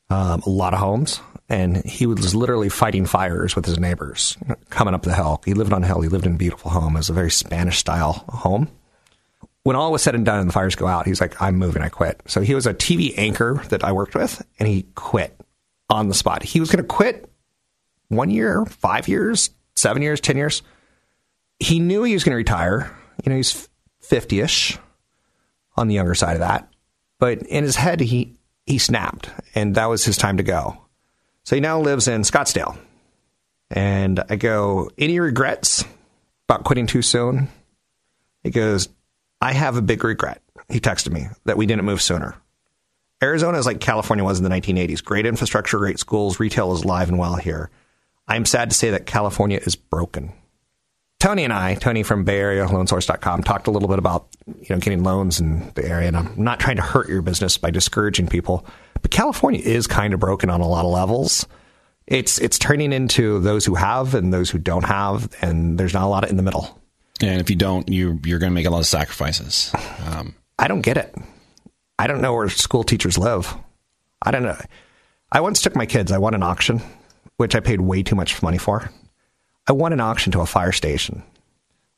Um, 0.09 0.42
a 0.44 0.50
lot 0.50 0.75
of 0.75 0.80
homes, 0.80 1.20
and 1.49 1.85
he 1.85 2.06
was 2.06 2.35
literally 2.35 2.68
fighting 2.68 3.06
fires 3.06 3.54
with 3.54 3.64
his 3.64 3.78
neighbors 3.78 4.37
coming 4.70 4.92
up 4.92 5.02
the 5.02 5.14
hill. 5.14 5.40
He 5.44 5.54
lived 5.54 5.73
on 5.73 5.85
a 5.85 5.87
hill. 5.87 6.00
He 6.00 6.09
lived 6.09 6.26
in 6.26 6.35
a 6.35 6.38
beautiful 6.38 6.70
home. 6.70 6.97
It 6.97 7.00
was 7.00 7.11
a 7.11 7.12
very 7.12 7.30
Spanish 7.30 7.78
style 7.78 8.25
home 8.28 8.68
when 9.62 9.76
all 9.76 9.92
was 9.92 10.02
said 10.02 10.14
and 10.14 10.25
done 10.25 10.40
and 10.40 10.49
the 10.49 10.52
fires 10.52 10.75
go 10.75 10.87
out, 10.87 11.06
he's 11.06 11.20
like, 11.20 11.40
I'm 11.40 11.56
moving, 11.56 11.82
I 11.82 11.88
quit. 11.88 12.20
So 12.26 12.40
he 12.40 12.54
was 12.54 12.66
a 12.66 12.75
TV 12.75 13.14
anchor 13.16 13.62
that 13.68 13.85
I 13.85 13.92
worked 13.92 14.14
with, 14.14 14.44
and 14.59 14.68
he 14.68 14.82
quit 14.94 15.38
on 15.88 16.09
the 16.09 16.14
spot. 16.14 16.42
He 16.42 16.61
was 16.61 16.70
going 16.70 16.82
to 16.82 16.88
quit 16.88 17.30
one 18.09 18.30
year, 18.30 18.64
five 18.64 19.09
years, 19.09 19.50
seven 19.75 20.02
years, 20.02 20.20
10 20.20 20.37
years. 20.37 20.62
He 21.59 21.78
knew 21.78 22.02
he 22.04 22.14
was 22.14 22.25
going 22.25 22.32
to 22.32 22.37
retire. 22.37 22.97
You 23.25 23.30
know, 23.30 23.37
he's 23.37 23.68
50 24.00 24.40
ish 24.40 24.78
on 25.77 25.89
the 25.89 25.95
younger 25.95 26.15
side 26.15 26.35
of 26.35 26.41
that. 26.41 26.69
But 27.19 27.43
in 27.43 27.65
his 27.65 27.77
head, 27.77 28.00
he, 28.00 28.37
he 28.67 28.79
snapped, 28.79 29.31
and 29.55 29.75
that 29.75 29.87
was 29.87 30.05
his 30.05 30.17
time 30.17 30.37
to 30.39 30.43
go. 30.43 30.79
So 31.45 31.57
he 31.57 31.61
now 31.61 31.81
lives 31.81 32.09
in 32.09 32.23
Scottsdale. 32.23 32.79
And 33.71 34.23
I 34.29 34.37
go, 34.37 34.91
Any 34.99 35.21
regrets 35.21 35.85
about 36.49 36.65
quitting 36.65 36.87
too 36.87 37.03
soon? 37.03 37.49
He 38.43 38.50
goes, 38.50 38.89
I 39.41 39.53
have 39.53 39.77
a 39.77 39.83
big 39.83 40.03
regret, 40.03 40.43
he 40.69 40.81
texted 40.81 41.12
me, 41.12 41.29
that 41.45 41.57
we 41.57 41.67
didn't 41.67 41.85
move 41.85 42.03
sooner. 42.03 42.35
Arizona 43.23 43.59
is 43.59 43.67
like 43.67 43.81
California 43.81 44.25
was 44.25 44.39
in 44.39 44.45
the 44.45 44.50
1980s. 44.50 45.05
Great 45.05 45.27
infrastructure, 45.27 45.79
great 45.79 45.99
schools, 45.99 46.41
retail 46.41 46.73
is 46.73 46.83
alive 46.83 47.09
and 47.09 47.19
well 47.19 47.37
here. 47.37 47.71
I'm 48.27 48.47
sad 48.47 48.71
to 48.71 48.77
say 48.77 48.91
that 48.91 49.07
California 49.07 49.61
is 49.62 49.77
broken. 49.77 50.33
Tony 51.21 51.45
and 51.45 51.53
I, 51.53 51.75
Tony 51.75 52.03
from 52.03 52.25
Bay 52.25 52.39
Area 52.39 52.67
LoanSource.com, 52.67 53.43
talked 53.43 53.67
a 53.67 53.71
little 53.71 53.89
bit 53.89 53.99
about 53.99 54.27
you 54.47 54.67
know 54.71 54.79
getting 54.79 55.05
loans 55.05 55.39
in 55.39 55.71
the 55.75 55.85
area, 55.87 56.09
and 56.09 56.17
I'm 56.17 56.33
not 56.37 56.59
trying 56.59 56.77
to 56.77 56.83
hurt 56.83 57.09
your 57.09 57.21
business 57.21 57.59
by 57.59 57.71
discouraging 57.71 58.27
people, 58.27 58.67
but 59.03 59.11
California 59.11 59.61
is 59.61 59.87
kind 59.87 60.15
of 60.15 60.21
broken 60.21 60.49
on 60.49 60.62
a 60.62 60.67
lot 60.67 60.87
of 60.87 60.91
levels. 60.91 61.47
It's 62.07 62.39
it's 62.39 62.59
turning 62.59 62.93
into 62.93 63.39
those 63.39 63.67
who 63.67 63.75
have 63.75 64.15
and 64.15 64.33
those 64.33 64.49
who 64.49 64.59
don't 64.59 64.87
have, 64.87 65.29
and 65.43 65.79
there's 65.79 65.93
not 65.93 66.05
a 66.05 66.07
lot 66.07 66.29
in 66.29 66.37
the 66.37 66.43
middle. 66.43 66.81
And 67.21 67.39
if 67.39 67.50
you 67.50 67.57
don't, 67.57 67.87
you 67.91 68.19
you're 68.25 68.39
going 68.39 68.50
to 68.50 68.55
make 68.55 68.67
a 68.67 68.71
lot 68.71 68.81
of 68.81 68.87
sacrifices. 68.87 69.73
Um, 70.07 70.35
I 70.59 70.69
don't 70.69 70.81
get 70.81 70.97
it. 70.97 71.15
I 71.99 72.07
don't 72.07 72.23
know 72.23 72.33
where 72.33 72.49
school 72.49 72.83
teachers 72.83 73.19
live. 73.19 73.55
I 74.23 74.31
don't 74.31 74.43
know. 74.43 74.59
I 75.31 75.43
once 75.43 75.61
took 75.61 75.77
my 75.77 75.85
kids. 75.85 76.12
I 76.12 76.19
won 76.19 76.33
an 76.33 76.43
auction, 76.43 76.81
which 77.37 77.55
I 77.55 77.61
paid 77.61 77.83
way 77.83 78.03
too 78.03 78.17
much 78.17 78.43
money 78.43 78.59
for. 78.59 78.91
I 79.71 79.73
won 79.73 79.93
an 79.93 80.00
auction 80.00 80.33
to 80.33 80.41
a 80.41 80.47
fire 80.47 80.73
station. 80.73 81.23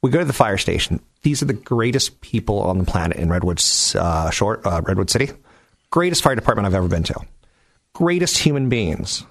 We 0.02 0.10
go 0.10 0.18
to 0.18 0.26
the 0.26 0.34
fire 0.34 0.58
station. 0.58 1.00
These 1.22 1.40
are 1.40 1.46
the 1.46 1.54
greatest 1.54 2.20
people 2.20 2.60
on 2.60 2.76
the 2.76 2.84
planet 2.84 3.16
in 3.16 3.30
Redwood 3.30 3.62
uh, 3.94 4.28
Shore, 4.28 4.60
uh, 4.68 4.82
Redwood 4.84 5.08
City. 5.08 5.30
Greatest 5.88 6.22
fire 6.22 6.34
department 6.34 6.66
I've 6.66 6.74
ever 6.74 6.88
been 6.88 7.04
to. 7.04 7.18
Greatest 7.94 8.36
human 8.36 8.68
beings. 8.68 9.24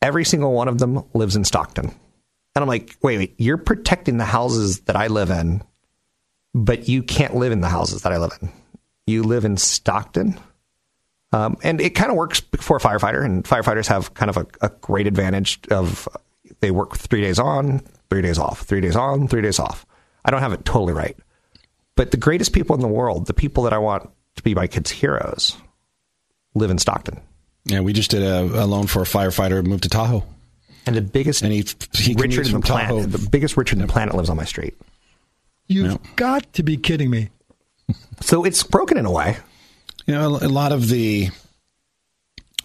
Every 0.00 0.24
single 0.24 0.52
one 0.52 0.68
of 0.68 0.78
them 0.78 1.02
lives 1.14 1.34
in 1.34 1.42
Stockton. 1.42 1.86
And 1.86 2.62
I'm 2.62 2.68
like, 2.68 2.94
wait, 3.02 3.18
wait, 3.18 3.34
you're 3.38 3.56
protecting 3.56 4.18
the 4.18 4.24
houses 4.24 4.78
that 4.82 4.94
I 4.94 5.08
live 5.08 5.30
in, 5.30 5.60
but 6.54 6.88
you 6.88 7.02
can't 7.02 7.34
live 7.34 7.50
in 7.50 7.60
the 7.60 7.68
houses 7.68 8.02
that 8.02 8.12
I 8.12 8.18
live 8.18 8.38
in. 8.40 8.50
You 9.08 9.24
live 9.24 9.44
in 9.44 9.56
Stockton. 9.56 10.38
Um, 11.32 11.56
and 11.64 11.80
it 11.80 11.96
kind 11.96 12.12
of 12.12 12.16
works 12.16 12.40
for 12.60 12.76
a 12.76 12.80
firefighter, 12.80 13.24
and 13.24 13.42
firefighters 13.42 13.88
have 13.88 14.14
kind 14.14 14.30
of 14.30 14.36
a, 14.36 14.46
a 14.60 14.68
great 14.68 15.08
advantage 15.08 15.58
of 15.72 16.08
they 16.60 16.70
work 16.70 16.96
three 16.96 17.20
days 17.20 17.38
on, 17.38 17.82
three 18.10 18.22
days 18.22 18.38
off, 18.38 18.62
three 18.62 18.80
days 18.80 18.96
on, 18.96 19.28
three 19.28 19.42
days 19.42 19.58
off. 19.58 19.86
I 20.24 20.30
don't 20.30 20.40
have 20.40 20.52
it 20.52 20.64
totally 20.64 20.92
right. 20.92 21.16
But 21.96 22.10
the 22.10 22.16
greatest 22.16 22.52
people 22.52 22.74
in 22.74 22.82
the 22.82 22.88
world, 22.88 23.26
the 23.26 23.34
people 23.34 23.64
that 23.64 23.72
I 23.72 23.78
want 23.78 24.08
to 24.36 24.42
be 24.42 24.54
my 24.54 24.66
kids' 24.66 24.90
heroes, 24.90 25.56
live 26.54 26.70
in 26.70 26.78
Stockton. 26.78 27.20
Yeah, 27.64 27.80
we 27.80 27.92
just 27.92 28.10
did 28.10 28.22
a, 28.22 28.64
a 28.64 28.66
loan 28.66 28.86
for 28.86 29.02
a 29.02 29.06
firefighter 29.06 29.64
moved 29.64 29.82
to 29.82 29.88
Tahoe. 29.88 30.24
And 30.86 30.96
the 30.96 31.02
biggest 31.02 31.42
and 31.42 31.52
he, 31.52 31.64
he 31.92 32.14
Richard 32.14 32.46
in 32.46 32.52
the 32.52 32.58
from 32.58 32.62
Tahoe. 32.62 33.02
planet, 33.02 33.12
the 33.12 33.28
biggest 33.28 33.56
Richard 33.56 33.78
in 33.78 33.86
the 33.86 33.92
planet 33.92 34.14
lives 34.14 34.30
on 34.30 34.36
my 34.36 34.44
street. 34.44 34.74
You've 35.66 35.98
got 36.16 36.50
to 36.54 36.62
be 36.62 36.78
kidding 36.78 37.10
me. 37.10 37.28
So 38.22 38.44
it's 38.44 38.62
broken 38.62 38.96
in 38.96 39.04
a 39.04 39.10
way. 39.10 39.36
You 40.06 40.14
know, 40.14 40.38
a 40.40 40.48
lot 40.48 40.72
of 40.72 40.88
the 40.88 41.28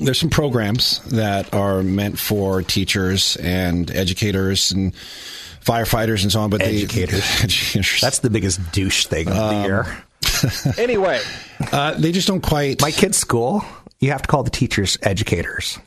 there's 0.03 0.19
some 0.19 0.29
programs 0.29 0.99
that 1.09 1.53
are 1.53 1.81
meant 1.83 2.19
for 2.19 2.61
teachers 2.61 3.35
and 3.37 3.89
educators 3.91 4.71
and 4.71 4.93
firefighters 5.63 6.23
and 6.23 6.31
so 6.31 6.41
on. 6.41 6.49
But 6.49 6.61
Educators. 6.61 7.19
They, 7.19 7.43
educators. 7.43 8.01
That's 8.01 8.19
the 8.19 8.29
biggest 8.29 8.71
douche 8.71 9.07
thing 9.07 9.27
of 9.27 9.35
the 9.35 9.61
year. 9.63 10.03
anyway, 10.77 11.21
uh, 11.71 11.93
they 11.93 12.11
just 12.11 12.27
don't 12.27 12.41
quite. 12.41 12.81
My 12.81 12.91
kid's 12.91 13.17
school, 13.17 13.63
you 13.99 14.11
have 14.11 14.21
to 14.21 14.27
call 14.27 14.43
the 14.43 14.51
teachers 14.51 14.97
educators. 15.01 15.79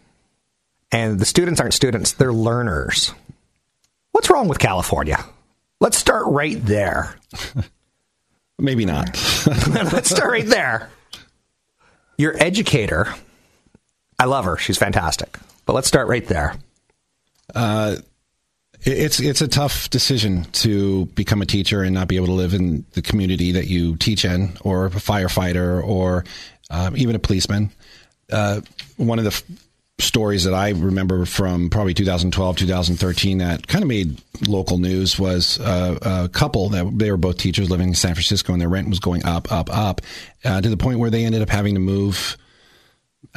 And 0.92 1.18
the 1.18 1.25
students 1.25 1.61
aren't 1.61 1.75
students, 1.75 2.12
they're 2.12 2.32
learners. 2.32 3.12
What's 4.12 4.30
wrong 4.30 4.49
with 4.49 4.58
California? 4.58 5.25
Let's 5.80 5.99
start 5.99 6.25
right 6.26 6.64
there. 6.64 7.16
Maybe 8.58 8.87
not. 8.87 9.08
Let's 9.46 10.08
start 10.08 10.30
right 10.30 10.46
there. 10.46 10.88
Your 12.16 12.35
educator, 12.42 13.12
I 14.18 14.25
love 14.25 14.44
her. 14.44 14.56
She's 14.56 14.78
fantastic. 14.78 15.38
But 15.64 15.75
let's 15.75 15.88
start 15.88 16.08
right 16.08 16.26
there. 16.26 16.56
Uh, 17.54 17.96
it's 18.82 19.20
it's 19.20 19.40
a 19.40 19.49
tough 19.49 19.90
decision 19.90 20.44
to 20.52 21.06
become 21.06 21.42
a 21.42 21.46
teacher 21.46 21.82
and 21.82 21.94
not 21.94 22.08
be 22.08 22.16
able 22.16 22.26
to 22.26 22.32
live 22.32 22.54
in 22.54 22.85
the 22.92 23.02
community 23.02 23.52
that 23.52 23.66
you 23.66 23.96
teach 23.96 24.25
in, 24.25 24.56
or 24.61 24.87
a 24.87 24.90
firefighter, 24.90 25.82
or 25.82 26.25
um, 26.70 26.96
even 26.96 27.16
a 27.16 27.18
policeman. 27.18 27.70
Uh, 28.30 28.61
one 28.96 29.18
of 29.18 29.25
the 29.25 29.30
f- 29.30 29.42
stories 29.99 30.44
that 30.44 30.54
I 30.54 30.70
remember 30.70 31.25
from 31.25 31.70
probably 31.70 31.94
2012, 31.94 32.56
2013 32.56 33.38
that 33.38 33.66
kind 33.66 33.82
of 33.82 33.88
made 33.88 34.20
local 34.46 34.78
news 34.78 35.18
was 35.18 35.58
uh, 35.61 36.25
a 36.25 36.28
couple 36.28 36.68
that 36.70 36.99
they 36.99 37.11
were 37.11 37.16
both 37.16 37.38
teachers 37.38 37.70
living 37.70 37.88
in 37.88 37.94
San 37.94 38.14
Francisco 38.14 38.52
and 38.52 38.61
their 38.61 38.68
rent 38.68 38.88
was 38.88 39.00
going 39.00 39.25
up, 39.25 39.50
up, 39.50 39.75
up 39.75 40.00
uh, 40.44 40.61
to 40.61 40.68
the 40.68 40.76
point 40.76 40.99
where 40.99 41.11
they 41.11 41.25
ended 41.25 41.40
up 41.40 41.49
having 41.49 41.75
to 41.75 41.80
move 41.80 42.37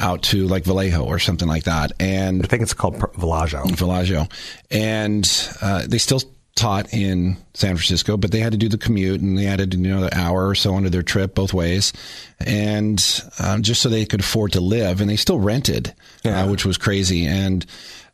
out 0.00 0.22
to 0.24 0.46
like 0.46 0.64
Vallejo 0.64 1.04
or 1.04 1.18
something 1.18 1.48
like 1.48 1.64
that. 1.64 1.92
And 2.00 2.42
I 2.42 2.46
think 2.46 2.62
it's 2.62 2.74
called 2.74 2.98
Villaggio. 2.98 3.64
Villaggio. 3.70 4.30
And 4.70 5.30
uh, 5.62 5.84
they 5.86 5.98
still 5.98 6.20
taught 6.56 6.92
in 6.92 7.36
San 7.54 7.76
Francisco, 7.76 8.16
but 8.16 8.32
they 8.32 8.40
had 8.40 8.52
to 8.52 8.58
do 8.58 8.68
the 8.68 8.78
commute 8.78 9.20
and 9.20 9.38
they 9.38 9.46
added 9.46 9.72
you 9.74 9.80
know 9.80 10.04
an 10.04 10.12
hour 10.12 10.48
or 10.48 10.54
so 10.54 10.74
onto 10.74 10.88
their 10.88 11.02
trip 11.02 11.34
both 11.34 11.54
ways, 11.54 11.92
and 12.38 13.22
um, 13.38 13.62
just 13.62 13.80
so 13.80 13.88
they 13.88 14.04
could 14.04 14.20
afford 14.20 14.52
to 14.52 14.60
live. 14.60 15.00
And 15.00 15.08
they 15.08 15.16
still 15.16 15.38
rented, 15.38 15.94
yeah. 16.24 16.42
uh, 16.42 16.50
which 16.50 16.64
was 16.64 16.76
crazy. 16.76 17.26
And 17.26 17.64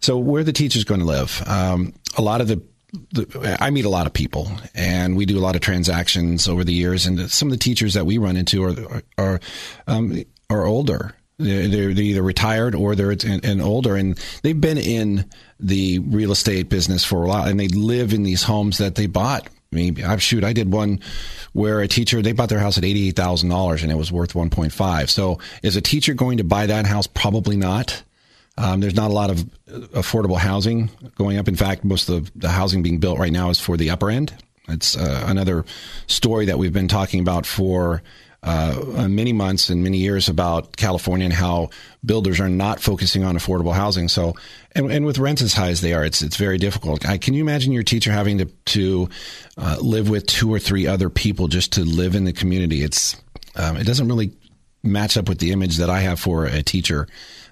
so 0.00 0.18
where 0.18 0.44
the 0.44 0.52
teachers 0.52 0.84
going 0.84 1.00
to 1.00 1.06
live? 1.06 1.42
Um, 1.46 1.94
a 2.16 2.22
lot 2.22 2.40
of 2.40 2.48
the 2.48 2.62
the, 3.12 3.56
I 3.60 3.70
meet 3.70 3.84
a 3.84 3.90
lot 3.90 4.06
of 4.06 4.12
people, 4.12 4.50
and 4.74 5.16
we 5.16 5.26
do 5.26 5.38
a 5.38 5.40
lot 5.40 5.56
of 5.56 5.60
transactions 5.60 6.48
over 6.48 6.64
the 6.64 6.72
years. 6.72 7.06
And 7.06 7.30
some 7.30 7.48
of 7.48 7.52
the 7.52 7.58
teachers 7.58 7.94
that 7.94 8.06
we 8.06 8.18
run 8.18 8.36
into 8.36 8.62
are 8.64 9.02
are 9.18 9.40
um, 9.86 10.22
are 10.48 10.64
older. 10.64 11.14
They're, 11.38 11.68
they're, 11.68 11.90
either 11.90 12.22
retired 12.22 12.74
or 12.74 12.94
they're 12.94 13.10
and, 13.10 13.44
and 13.44 13.60
older, 13.60 13.94
and 13.94 14.18
they've 14.42 14.58
been 14.58 14.78
in 14.78 15.28
the 15.60 15.98
real 15.98 16.32
estate 16.32 16.70
business 16.70 17.04
for 17.04 17.24
a 17.24 17.28
while, 17.28 17.46
and 17.46 17.60
they 17.60 17.68
live 17.68 18.14
in 18.14 18.22
these 18.22 18.42
homes 18.42 18.78
that 18.78 18.94
they 18.94 19.06
bought. 19.06 19.48
Maybe 19.70 20.02
I 20.02 20.16
shoot, 20.16 20.44
I 20.44 20.54
did 20.54 20.72
one 20.72 21.00
where 21.52 21.80
a 21.80 21.88
teacher 21.88 22.22
they 22.22 22.32
bought 22.32 22.48
their 22.48 22.58
house 22.58 22.78
at 22.78 22.84
eighty 22.84 23.08
eight 23.08 23.16
thousand 23.16 23.50
dollars, 23.50 23.82
and 23.82 23.92
it 23.92 23.96
was 23.96 24.10
worth 24.10 24.34
one 24.34 24.48
point 24.48 24.72
five. 24.72 25.10
So, 25.10 25.38
is 25.62 25.76
a 25.76 25.82
teacher 25.82 26.14
going 26.14 26.38
to 26.38 26.44
buy 26.44 26.66
that 26.66 26.86
house? 26.86 27.06
Probably 27.06 27.56
not. 27.56 28.02
Um, 28.56 28.80
there's 28.80 28.94
not 28.94 29.10
a 29.10 29.14
lot 29.14 29.28
of 29.28 29.38
affordable 29.68 30.38
housing 30.38 30.88
going 31.16 31.36
up. 31.36 31.48
In 31.48 31.56
fact, 31.56 31.84
most 31.84 32.08
of 32.08 32.32
the, 32.32 32.38
the 32.38 32.48
housing 32.48 32.82
being 32.82 32.98
built 32.98 33.18
right 33.18 33.32
now 33.32 33.50
is 33.50 33.60
for 33.60 33.76
the 33.76 33.90
upper 33.90 34.08
end. 34.08 34.32
It's 34.68 34.96
uh, 34.96 35.24
another 35.28 35.64
story 36.06 36.46
that 36.46 36.58
we've 36.58 36.72
been 36.72 36.88
talking 36.88 37.20
about 37.20 37.44
for 37.44 38.02
uh, 38.46 39.08
many 39.08 39.32
months 39.32 39.70
and 39.70 39.82
many 39.82 39.98
years 39.98 40.28
about 40.28 40.76
California 40.76 41.24
and 41.24 41.34
how 41.34 41.68
builders 42.04 42.38
are 42.38 42.48
not 42.48 42.80
focusing 42.80 43.24
on 43.24 43.36
affordable 43.36 43.74
housing. 43.74 44.06
So, 44.06 44.34
and, 44.72 44.90
and 44.90 45.04
with 45.04 45.18
rents 45.18 45.42
as 45.42 45.52
high 45.52 45.70
as 45.70 45.80
they 45.80 45.92
are, 45.94 46.04
it's 46.04 46.22
it's 46.22 46.36
very 46.36 46.56
difficult. 46.56 47.04
I, 47.04 47.18
can 47.18 47.34
you 47.34 47.42
imagine 47.42 47.72
your 47.72 47.82
teacher 47.82 48.12
having 48.12 48.38
to 48.38 48.44
to 48.44 49.08
uh, 49.58 49.78
live 49.80 50.08
with 50.08 50.26
two 50.26 50.52
or 50.54 50.60
three 50.60 50.86
other 50.86 51.10
people 51.10 51.48
just 51.48 51.72
to 51.72 51.84
live 51.84 52.14
in 52.14 52.24
the 52.24 52.32
community? 52.32 52.82
It's 52.82 53.20
um, 53.56 53.76
it 53.76 53.84
doesn't 53.84 54.06
really 54.06 54.32
match 54.84 55.16
up 55.16 55.28
with 55.28 55.40
the 55.40 55.50
image 55.50 55.78
that 55.78 55.90
I 55.90 56.00
have 56.00 56.20
for 56.20 56.46
a 56.46 56.62
teacher. 56.62 57.08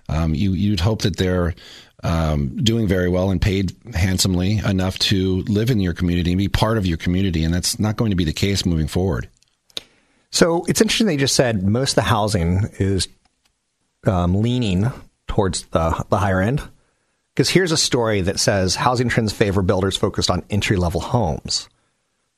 Um, 0.08 0.32
you 0.32 0.52
you'd 0.52 0.80
hope 0.80 1.02
that 1.02 1.16
they're 1.16 1.56
um, 2.04 2.62
doing 2.62 2.86
very 2.86 3.08
well 3.08 3.30
and 3.30 3.42
paid 3.42 3.74
handsomely 3.94 4.58
enough 4.58 4.98
to 5.00 5.42
live 5.48 5.70
in 5.70 5.80
your 5.80 5.94
community 5.94 6.30
and 6.30 6.38
be 6.38 6.48
part 6.48 6.78
of 6.78 6.86
your 6.86 6.98
community, 6.98 7.42
and 7.42 7.52
that's 7.52 7.80
not 7.80 7.96
going 7.96 8.10
to 8.10 8.16
be 8.16 8.24
the 8.24 8.32
case 8.32 8.64
moving 8.64 8.86
forward. 8.86 9.28
So 10.34 10.64
it's 10.66 10.80
interesting 10.80 11.06
they 11.06 11.16
just 11.16 11.36
said 11.36 11.62
most 11.62 11.92
of 11.92 11.94
the 11.94 12.02
housing 12.02 12.68
is 12.80 13.06
um, 14.04 14.42
leaning 14.42 14.90
towards 15.28 15.62
the, 15.66 16.04
the 16.10 16.18
higher 16.18 16.40
end. 16.40 16.60
Because 17.32 17.48
here's 17.48 17.70
a 17.70 17.76
story 17.76 18.20
that 18.22 18.40
says 18.40 18.74
housing 18.74 19.08
trends 19.08 19.32
favor 19.32 19.62
builders 19.62 19.96
focused 19.96 20.30
on 20.30 20.42
entry 20.50 20.76
level 20.76 21.00
homes. 21.00 21.68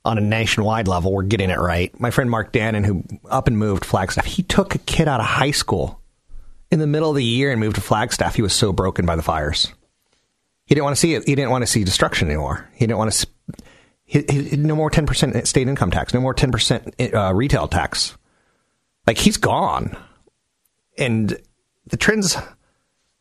On 0.05 0.19
a 0.19 0.21
nationwide 0.21 0.89
level, 0.89 1.11
we're 1.11 1.23
getting 1.23 1.49
it 1.49 1.59
right. 1.59 1.99
My 1.99 2.11
friend 2.11 2.31
Mark 2.31 2.53
Dannon, 2.53 2.85
who 2.85 3.03
up 3.31 3.47
and 3.47 3.57
moved 3.57 3.87
Flagstaff, 3.87 4.27
he 4.27 4.43
took 4.43 4.75
a 4.75 4.79
kid 4.79 5.09
out 5.09 5.21
of 5.21 5.27
high 5.27 5.51
school 5.53 5.99
in 6.71 6.81
the 6.81 6.87
middle 6.87 7.09
of 7.09 7.17
the 7.17 7.25
year 7.25 7.51
and 7.51 7.59
moved 7.59 7.77
to 7.77 7.81
Flagstaff. 7.81 8.35
He 8.35 8.43
was 8.43 8.53
so 8.53 8.75
broken 8.75 9.07
by 9.07 9.17
the 9.17 9.23
fires. 9.23 9.73
He 10.67 10.75
didn't 10.75 10.85
want 10.85 10.97
to 10.97 11.01
see 11.01 11.15
it. 11.15 11.27
He 11.27 11.35
didn't 11.35 11.51
want 11.51 11.63
to 11.63 11.67
see 11.67 11.83
destruction 11.83 12.29
anymore. 12.29 12.69
He 12.75 12.87
didn't 12.87 12.99
want 12.99 13.13
to. 13.15 13.27
No 14.13 14.77
more 14.77 14.91
10% 14.91 15.47
state 15.47 15.69
income 15.69 15.91
tax. 15.91 16.15
No 16.15 16.21
more 16.21 16.35
10% 16.35 17.15
uh, 17.15 17.35
retail 17.35 17.67
tax. 17.67 18.17
Like 19.07 19.19
he's 19.19 19.37
gone. 19.37 19.97
And 20.97 21.37
the 21.87 21.97
trends 21.97 22.37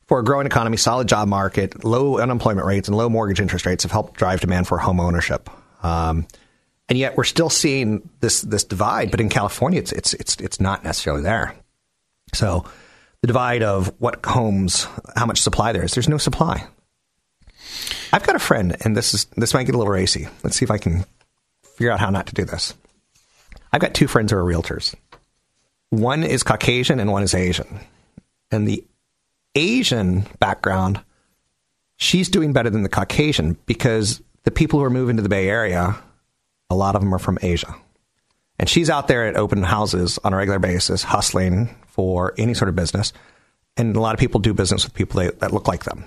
for 0.07 0.19
a 0.19 0.23
growing 0.23 0.45
economy, 0.45 0.77
solid 0.77 1.07
job 1.07 1.27
market, 1.27 1.83
low 1.83 2.19
unemployment 2.19 2.67
rates, 2.67 2.87
and 2.87 2.95
low 2.95 3.09
mortgage 3.09 3.41
interest 3.41 3.65
rates 3.65 3.83
have 3.83 3.91
helped 3.91 4.15
drive 4.15 4.41
demand 4.41 4.67
for 4.67 4.77
home 4.77 4.99
ownership. 4.99 5.49
Um, 5.83 6.27
and 6.87 6.99
yet 6.99 7.17
we're 7.17 7.23
still 7.23 7.49
seeing 7.49 8.07
this 8.19 8.41
this 8.41 8.63
divide. 8.63 9.11
But 9.11 9.21
in 9.21 9.29
California, 9.29 9.79
it's 9.79 9.91
it's 9.91 10.13
it's 10.13 10.35
it's 10.37 10.59
not 10.59 10.83
necessarily 10.83 11.23
there. 11.23 11.55
So 12.33 12.65
the 13.21 13.27
divide 13.27 13.63
of 13.63 13.91
what 13.97 14.23
homes, 14.23 14.87
how 15.15 15.25
much 15.25 15.41
supply 15.41 15.71
there 15.71 15.83
is. 15.83 15.93
There's 15.93 16.09
no 16.09 16.17
supply. 16.19 16.67
I've 18.13 18.25
got 18.25 18.35
a 18.35 18.39
friend, 18.39 18.75
and 18.81 18.95
this 18.95 19.13
is 19.13 19.25
this 19.37 19.53
might 19.53 19.65
get 19.65 19.75
a 19.75 19.77
little 19.77 19.93
racy. 19.93 20.27
Let's 20.43 20.55
see 20.55 20.65
if 20.65 20.71
I 20.71 20.77
can 20.77 21.05
figure 21.75 21.91
out 21.91 21.99
how 21.99 22.09
not 22.09 22.27
to 22.27 22.33
do 22.33 22.45
this. 22.45 22.73
I've 23.73 23.81
got 23.81 23.93
two 23.93 24.07
friends 24.07 24.31
who 24.31 24.37
are 24.37 24.43
realtors. 24.43 24.95
One 25.89 26.23
is 26.23 26.43
Caucasian 26.43 26.99
and 26.99 27.11
one 27.11 27.23
is 27.23 27.33
Asian. 27.33 27.79
And 28.51 28.67
the 28.67 28.83
Asian 29.55 30.25
background, 30.39 31.01
she's 31.97 32.29
doing 32.29 32.53
better 32.53 32.69
than 32.69 32.83
the 32.83 32.89
Caucasian 32.89 33.57
because 33.65 34.21
the 34.43 34.51
people 34.51 34.79
who 34.79 34.85
are 34.85 34.89
moving 34.89 35.17
to 35.17 35.21
the 35.21 35.29
Bay 35.29 35.49
Area, 35.49 35.97
a 36.69 36.75
lot 36.75 36.95
of 36.95 37.01
them 37.01 37.13
are 37.13 37.19
from 37.19 37.37
Asia. 37.41 37.75
And 38.57 38.69
she's 38.69 38.89
out 38.89 39.07
there 39.07 39.25
at 39.25 39.35
open 39.35 39.63
houses 39.63 40.17
on 40.23 40.33
a 40.33 40.37
regular 40.37 40.59
basis, 40.59 41.03
hustling 41.03 41.75
for 41.87 42.33
any 42.37 42.53
sort 42.53 42.69
of 42.69 42.75
business. 42.75 43.11
And 43.77 43.95
a 43.95 43.99
lot 43.99 44.13
of 44.13 44.19
people 44.19 44.39
do 44.39 44.53
business 44.53 44.85
with 44.85 44.93
people 44.93 45.21
that, 45.21 45.39
that 45.39 45.51
look 45.53 45.67
like 45.67 45.83
them, 45.83 46.05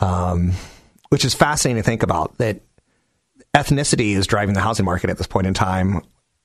um, 0.00 0.52
which 1.08 1.24
is 1.24 1.34
fascinating 1.34 1.82
to 1.82 1.86
think 1.86 2.02
about 2.02 2.36
that 2.38 2.60
ethnicity 3.54 4.16
is 4.16 4.26
driving 4.26 4.54
the 4.54 4.60
housing 4.60 4.84
market 4.84 5.10
at 5.10 5.18
this 5.18 5.26
point 5.26 5.46
in 5.46 5.54
time, 5.54 6.02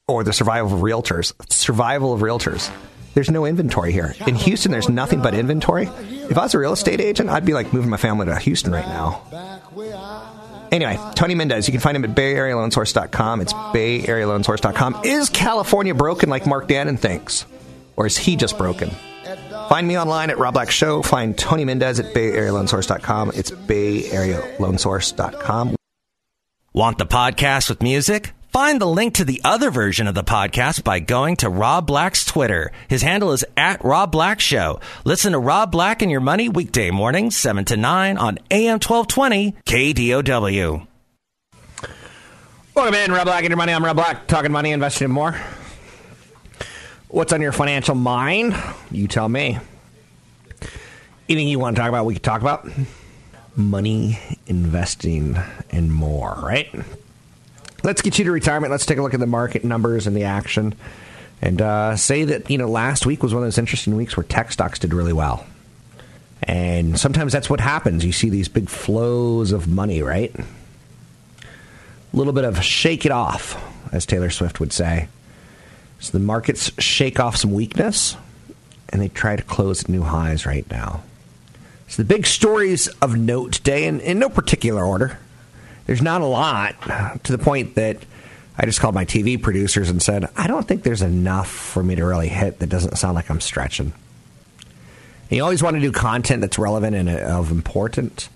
or 0.08 0.24
the 0.24 0.34
survival 0.34 0.74
of 0.74 0.82
realtors. 0.82 1.34
Survival 1.51 2.13
of 2.13 2.22
realtors. 2.22 2.72
There's 3.13 3.30
no 3.30 3.46
inventory 3.46 3.92
here. 3.92 4.16
In 4.28 4.36
Houston, 4.36 4.72
there's 4.72 4.89
nothing 4.89 5.22
but 5.22 5.34
inventory. 5.34 5.89
If 6.10 6.38
I 6.38 6.44
was 6.44 6.54
a 6.54 6.60
real 6.60 6.74
estate 6.74 7.01
agent, 7.01 7.30
I'd 7.30 7.46
be 7.46 7.54
like 7.54 7.74
moving 7.74 7.89
my 7.89 7.98
family 7.98 8.28
to 8.28 8.38
Houston 8.38 8.72
right 8.72 8.88
now. 8.88 9.24
Anyway, 10.72 11.00
Tony 11.16 11.34
Mendez, 11.34 11.68
you 11.68 11.72
can 11.72 11.82
find 11.82 11.98
him 11.98 12.06
at 12.06 12.12
BayAreaLoanSource.com. 12.16 13.42
It's 13.42 13.54
BayAreaLoanSource.com. 13.54 15.01
Is 15.04 15.30
California 15.30 15.96
broken 15.96 16.30
like 16.30 16.46
Mark 16.46 16.68
Dannon 16.68 17.00
thinks? 17.00 17.46
Or 17.96 18.06
is 18.06 18.18
he 18.18 18.36
just 18.36 18.58
broken? 18.58 18.92
Find 19.69 19.88
me 19.88 19.97
online 19.99 20.31
at 20.31 20.39
Rob 20.39 20.55
Black 20.55 20.71
Show. 20.71 21.03
Find 21.03 21.38
Tony 21.38 21.63
Mendez 21.63 21.99
at 21.99 22.15
BayAreaLoanSource.com. 22.15 23.33
It's 23.35 23.51
BayAreaLoanSource.com. 23.51 25.75
Want 26.73 26.97
the 26.97 27.05
podcast 27.05 27.69
with 27.69 27.83
music? 27.83 28.33
Find 28.51 28.82
the 28.82 28.88
link 28.88 29.13
to 29.15 29.23
the 29.23 29.41
other 29.43 29.69
version 29.69 30.08
of 30.08 30.15
the 30.15 30.23
podcast 30.23 30.84
by 30.84 30.99
going 30.99 31.36
to 31.36 31.49
Rob 31.49 31.86
Black's 31.86 32.25
Twitter. 32.25 32.71
His 32.88 33.03
handle 33.03 33.32
is 33.32 33.45
at 33.55 33.86
Rob 33.86 34.12
Black 34.12 34.39
Show. 34.39 34.79
Listen 35.03 35.34
to 35.34 35.39
Rob 35.39 35.71
Black 35.71 36.01
and 36.01 36.10
Your 36.10 36.19
Money 36.19 36.49
weekday 36.49 36.89
mornings, 36.89 37.38
7 37.38 37.63
to 37.65 37.77
9 37.77 38.17
on 38.17 38.39
AM 38.49 38.79
1220 38.79 39.53
KDOW. 39.67 40.88
Welcome 42.73 42.95
in, 42.95 43.12
Rob 43.12 43.25
Black 43.25 43.43
and 43.43 43.51
Your 43.51 43.58
Money. 43.58 43.73
I'm 43.73 43.86
Rob 43.86 43.97
Black, 43.97 44.25
talking 44.25 44.51
money, 44.51 44.71
investing, 44.71 45.05
and 45.05 45.13
more. 45.13 45.39
What's 47.10 47.34
on 47.34 47.41
your 47.41 47.52
financial 47.52 47.95
mind? 47.95 48.56
You 48.91 49.08
tell 49.08 49.28
me. 49.28 49.58
Anything 51.28 51.48
you 51.48 51.60
want 51.60 51.76
to 51.76 51.82
talk 51.82 51.89
about, 51.89 52.06
we 52.06 52.13
can 52.13 52.24
talk 52.24 52.41
about. 52.41 52.67
Money, 53.56 54.19
investing, 54.48 55.38
and 55.72 55.93
more, 55.93 56.38
right? 56.41 56.74
let's 57.84 58.02
get 58.02 58.19
you 58.19 58.26
to 58.26 58.32
retirement. 58.32 58.72
Let's 58.72 58.86
take 58.86 58.98
a 58.98 59.02
look 59.02 59.13
at 59.13 59.19
the 59.19 59.28
market 59.28 59.63
numbers 59.63 60.08
and 60.08 60.15
the 60.15 60.24
action, 60.26 60.76
and 61.41 61.62
uh, 61.62 61.95
say 61.95 62.26
that 62.26 62.50
you 62.50 62.58
know 62.58 62.67
last 62.67 63.06
week 63.06 63.24
was 63.24 63.34
one 63.34 63.43
of 63.43 63.48
those 63.48 63.58
interesting 63.58 63.95
weeks 63.95 64.15
where 64.15 64.24
tech 64.24 64.52
stocks 64.52 64.80
did 64.80 64.93
really 64.93 65.13
well. 65.13 65.45
And 66.43 67.00
sometimes 67.00 67.34
that's 67.34 67.50
what 67.50 67.60
happens. 67.60 68.06
You 68.06 68.12
see 68.12 68.30
these 68.30 68.48
big 68.48 68.69
flows 68.69 69.52
of 69.52 69.67
money, 69.67 70.02
right? 70.02 70.34
A 70.38 72.17
little 72.17 72.34
bit 72.34 72.45
of 72.45 72.63
shake 72.63 73.06
it 73.06 73.12
off, 73.12 73.62
as 73.91 74.06
Taylor 74.06 74.30
Swift 74.30 74.60
would 74.60 74.72
say. 74.72 75.10
So 75.99 76.17
the 76.17 76.23
markets 76.23 76.71
shake 76.81 77.19
off 77.19 77.35
some 77.35 77.53
weakness, 77.53 78.15
and 78.89 79.01
they 79.01 79.09
try 79.09 79.35
to 79.35 79.43
close 79.43 79.88
new 79.88 80.01
highs 80.01 80.45
right 80.45 80.69
now. 80.71 81.03
So 81.88 82.03
the 82.03 82.07
big 82.07 82.25
stories 82.25 82.88
of 83.01 83.17
note 83.17 83.53
today, 83.53 83.85
in, 83.85 83.99
in 83.99 84.19
no 84.19 84.29
particular 84.29 84.83
order 84.83 85.17
there's 85.89 86.03
not 86.03 86.21
a 86.21 86.25
lot 86.25 86.79
to 87.23 87.31
the 87.31 87.39
point 87.39 87.73
that 87.73 87.97
I 88.55 88.67
just 88.67 88.79
called 88.79 88.93
my 88.93 89.05
TV 89.05 89.41
producers 89.41 89.89
and 89.89 89.99
said, 89.99 90.29
I 90.38 90.45
don't 90.45 90.67
think 90.67 90.83
there's 90.83 91.01
enough 91.01 91.49
for 91.49 91.81
me 91.81 91.95
to 91.95 92.05
really 92.05 92.27
hit 92.27 92.59
that 92.59 92.69
doesn't 92.69 92.95
sound 92.95 93.15
like 93.15 93.31
I'm 93.31 93.41
stretching. 93.41 93.91
And 94.59 95.31
you 95.31 95.41
always 95.41 95.63
want 95.63 95.77
to 95.77 95.79
do 95.79 95.91
content 95.91 96.41
that's 96.41 96.59
relevant 96.59 96.95
and 96.95 97.09
uh, 97.09 97.39
of 97.39 97.49
importance. 97.49 98.29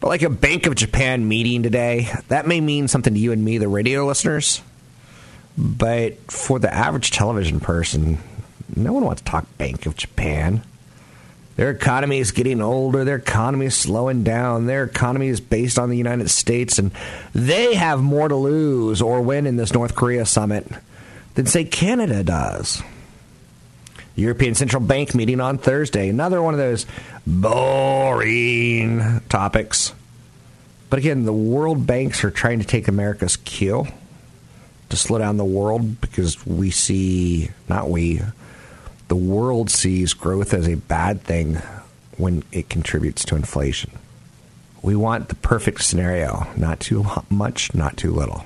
But 0.00 0.08
like 0.08 0.22
a 0.22 0.30
Bank 0.30 0.66
of 0.66 0.74
Japan 0.74 1.28
meeting 1.28 1.62
today, 1.62 2.08
that 2.26 2.48
may 2.48 2.60
mean 2.60 2.88
something 2.88 3.14
to 3.14 3.20
you 3.20 3.30
and 3.30 3.44
me, 3.44 3.58
the 3.58 3.68
radio 3.68 4.04
listeners. 4.04 4.60
But 5.58 6.30
for 6.30 6.58
the 6.58 6.72
average 6.72 7.10
television 7.10 7.60
person, 7.60 8.18
no 8.74 8.92
one 8.92 9.04
wants 9.04 9.22
to 9.22 9.30
talk 9.30 9.46
Bank 9.58 9.86
of 9.86 9.96
Japan. 9.96 10.62
Their 11.56 11.70
economy 11.70 12.18
is 12.18 12.32
getting 12.32 12.60
older. 12.60 13.04
Their 13.04 13.16
economy 13.16 13.66
is 13.66 13.74
slowing 13.74 14.22
down. 14.22 14.66
Their 14.66 14.84
economy 14.84 15.28
is 15.28 15.40
based 15.40 15.78
on 15.78 15.88
the 15.88 15.96
United 15.96 16.28
States, 16.28 16.78
and 16.78 16.90
they 17.34 17.74
have 17.74 18.02
more 18.02 18.28
to 18.28 18.36
lose 18.36 19.00
or 19.00 19.22
win 19.22 19.46
in 19.46 19.56
this 19.56 19.72
North 19.72 19.94
Korea 19.94 20.26
summit 20.26 20.66
than, 21.34 21.46
say, 21.46 21.64
Canada 21.64 22.22
does. 22.22 22.82
European 24.16 24.54
Central 24.54 24.82
Bank 24.82 25.14
meeting 25.14 25.40
on 25.40 25.56
Thursday. 25.56 26.10
Another 26.10 26.42
one 26.42 26.52
of 26.52 26.58
those 26.58 26.84
boring 27.26 29.22
topics. 29.28 29.94
But 30.90 30.98
again, 30.98 31.24
the 31.24 31.32
world 31.32 31.86
banks 31.86 32.22
are 32.24 32.30
trying 32.30 32.58
to 32.58 32.66
take 32.66 32.88
America's 32.88 33.36
cue 33.36 33.86
to 34.88 34.96
slow 34.96 35.18
down 35.18 35.36
the 35.36 35.44
world 35.44 36.00
because 36.00 36.44
we 36.46 36.70
see, 36.70 37.50
not 37.68 37.90
we, 37.90 38.22
the 39.08 39.16
world 39.16 39.70
sees 39.70 40.14
growth 40.14 40.52
as 40.52 40.68
a 40.68 40.76
bad 40.76 41.22
thing 41.22 41.56
when 42.16 42.42
it 42.52 42.68
contributes 42.68 43.24
to 43.24 43.36
inflation. 43.36 43.90
We 44.82 44.96
want 44.96 45.28
the 45.28 45.34
perfect 45.34 45.82
scenario, 45.82 46.46
not 46.56 46.80
too 46.80 47.06
much, 47.28 47.74
not 47.74 47.96
too 47.96 48.12
little. 48.12 48.44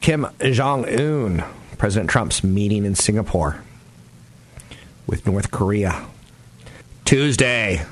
Kim 0.00 0.26
Jong 0.40 0.86
un, 0.86 1.44
President 1.76 2.10
Trump's 2.10 2.44
meeting 2.44 2.84
in 2.84 2.94
Singapore 2.94 3.62
with 5.06 5.26
North 5.26 5.50
Korea. 5.50 6.04
Tuesday. 7.04 7.84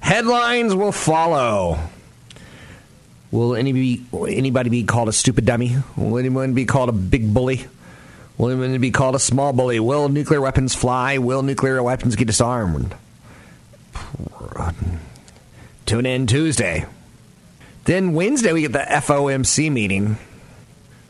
Headlines 0.00 0.74
will 0.74 0.92
follow. 0.92 1.78
Will 3.30 3.54
anybody, 3.54 4.02
anybody 4.36 4.70
be 4.70 4.84
called 4.84 5.08
a 5.08 5.12
stupid 5.12 5.44
dummy? 5.44 5.76
Will 5.96 6.18
anyone 6.18 6.54
be 6.54 6.64
called 6.64 6.88
a 6.88 6.92
big 6.92 7.32
bully? 7.34 7.66
Will 8.38 8.50
anyone 8.50 8.80
be 8.80 8.90
called 8.90 9.14
a 9.14 9.18
small 9.18 9.52
bully? 9.52 9.80
Will 9.80 10.08
nuclear 10.08 10.40
weapons 10.40 10.74
fly? 10.74 11.18
Will 11.18 11.42
nuclear 11.42 11.82
weapons 11.82 12.16
get 12.16 12.26
disarmed? 12.26 12.94
Tune 15.86 16.06
in 16.06 16.26
Tuesday. 16.26 16.86
Then 17.84 18.12
Wednesday, 18.12 18.52
we 18.52 18.62
get 18.62 18.72
the 18.72 18.80
FOMC 18.80 19.70
meeting. 19.72 20.18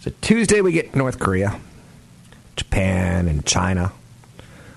So 0.01 0.13
Tuesday, 0.21 0.61
we 0.61 0.73
get 0.73 0.95
North 0.95 1.19
Korea, 1.19 1.61
Japan, 2.57 3.29
and 3.29 3.45
China. 3.45 3.93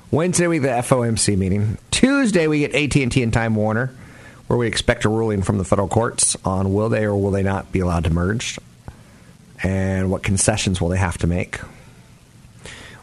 Wednesday, 0.10 0.48
we 0.48 0.60
get 0.60 0.76
the 0.76 0.96
FOMC 0.96 1.38
meeting. 1.38 1.78
Tuesday, 1.92 2.48
we 2.48 2.68
get 2.68 2.74
AT&T 2.74 3.22
and 3.22 3.32
Time 3.32 3.56
Warner, 3.56 3.96
where 4.52 4.58
we 4.58 4.68
expect 4.68 5.06
a 5.06 5.10
ruling 5.10 5.42
from 5.42 5.58
the 5.58 5.64
federal 5.64 5.88
courts 5.88 6.36
on 6.44 6.74
will 6.74 6.90
they 6.90 7.06
or 7.06 7.16
will 7.16 7.32
they 7.32 7.42
not 7.42 7.72
be 7.72 7.80
allowed 7.80 8.04
to 8.04 8.10
merge, 8.10 8.60
and 9.64 10.12
what 10.12 10.24
concessions 10.24 10.82
will 10.82 10.90
they 10.90 10.98
have 10.98 11.18
to 11.18 11.26
make. 11.26 11.62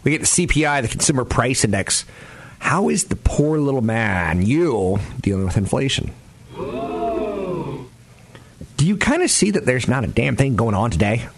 We 0.04 0.10
get 0.10 0.20
the 0.20 0.26
CPI, 0.26 0.82
the 0.82 0.88
Consumer 0.88 1.24
Price 1.24 1.64
Index. 1.64 2.04
How 2.58 2.90
is 2.90 3.04
the 3.04 3.16
poor 3.16 3.58
little 3.58 3.80
man, 3.80 4.44
you, 4.44 4.98
dealing 5.22 5.46
with 5.46 5.56
inflation? 5.56 6.12
Do 8.76 8.86
you 8.86 8.98
kind 8.98 9.22
of 9.22 9.30
see 9.30 9.50
that 9.52 9.64
there's 9.64 9.88
not 9.88 10.04
a 10.04 10.08
damn 10.08 10.36
thing 10.36 10.54
going 10.54 10.74
on 10.74 10.90
today? 10.90 11.30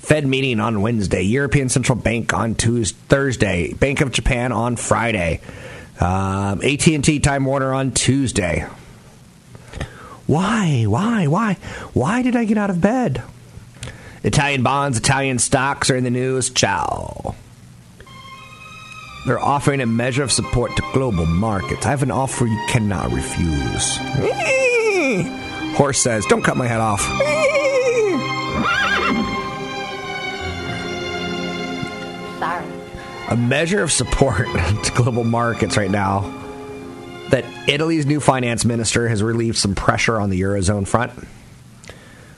Fed 0.00 0.26
meeting 0.26 0.58
on 0.58 0.82
Wednesday, 0.82 1.22
European 1.22 1.68
Central 1.68 1.96
Bank 1.96 2.34
on 2.34 2.56
Tuesday, 2.56 2.98
Thursday, 3.06 3.72
Bank 3.74 4.00
of 4.00 4.10
Japan 4.10 4.50
on 4.50 4.74
Friday, 4.74 5.40
um, 6.00 6.60
AT&T 6.60 7.20
Time 7.20 7.44
Warner 7.44 7.72
on 7.72 7.92
Tuesday. 7.92 8.66
Why? 10.32 10.84
Why? 10.84 11.26
Why? 11.26 11.54
Why 11.92 12.22
did 12.22 12.36
I 12.36 12.46
get 12.46 12.56
out 12.56 12.70
of 12.70 12.80
bed? 12.80 13.22
Italian 14.24 14.62
bonds, 14.62 14.96
Italian 14.96 15.38
stocks 15.38 15.90
are 15.90 15.96
in 15.96 16.04
the 16.04 16.10
news. 16.10 16.48
Ciao. 16.48 17.34
They're 19.26 19.38
offering 19.38 19.82
a 19.82 19.86
measure 19.86 20.22
of 20.22 20.32
support 20.32 20.74
to 20.76 20.82
global 20.94 21.26
markets. 21.26 21.84
I 21.84 21.90
have 21.90 22.02
an 22.02 22.10
offer 22.10 22.46
you 22.46 22.64
cannot 22.66 23.12
refuse. 23.12 23.98
Horse 25.76 25.98
says, 25.98 26.24
Don't 26.24 26.40
cut 26.40 26.56
my 26.56 26.66
head 26.66 26.80
off. 26.80 27.02
Sorry. 32.38 32.64
A 33.28 33.36
measure 33.36 33.82
of 33.82 33.92
support 33.92 34.46
to 34.84 34.92
global 34.94 35.24
markets 35.24 35.76
right 35.76 35.90
now 35.90 36.41
that 37.32 37.46
Italy's 37.66 38.04
new 38.04 38.20
finance 38.20 38.62
minister 38.66 39.08
has 39.08 39.22
relieved 39.22 39.56
some 39.56 39.74
pressure 39.74 40.20
on 40.20 40.28
the 40.28 40.38
Eurozone 40.42 40.86
front 40.86 41.12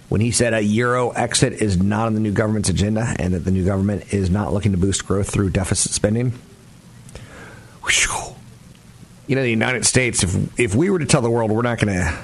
when 0.09 0.21
he 0.21 0.31
said 0.31 0.55
a 0.55 0.63
Euro 0.63 1.11
exit 1.11 1.55
is 1.55 1.77
not 1.83 2.07
on 2.07 2.15
the 2.15 2.21
new 2.21 2.31
government's 2.31 2.69
agenda 2.69 3.13
and 3.19 3.35
that 3.35 3.41
the 3.41 3.51
new 3.51 3.65
government 3.65 4.15
is 4.15 4.31
not 4.31 4.53
looking 4.53 4.71
to 4.71 4.79
boost 4.79 5.05
growth 5.05 5.29
through 5.29 5.51
deficit 5.51 5.91
spending. 5.91 6.33
You 9.27 9.35
know, 9.35 9.43
the 9.43 9.51
United 9.51 9.85
States, 9.85 10.23
if, 10.23 10.61
if 10.61 10.77
we 10.77 10.91
were 10.91 11.01
to 11.01 11.07
tell 11.07 11.23
the 11.23 11.31
world 11.31 11.51
we're 11.51 11.63
not 11.63 11.81
going 11.81 11.93
to 11.93 12.17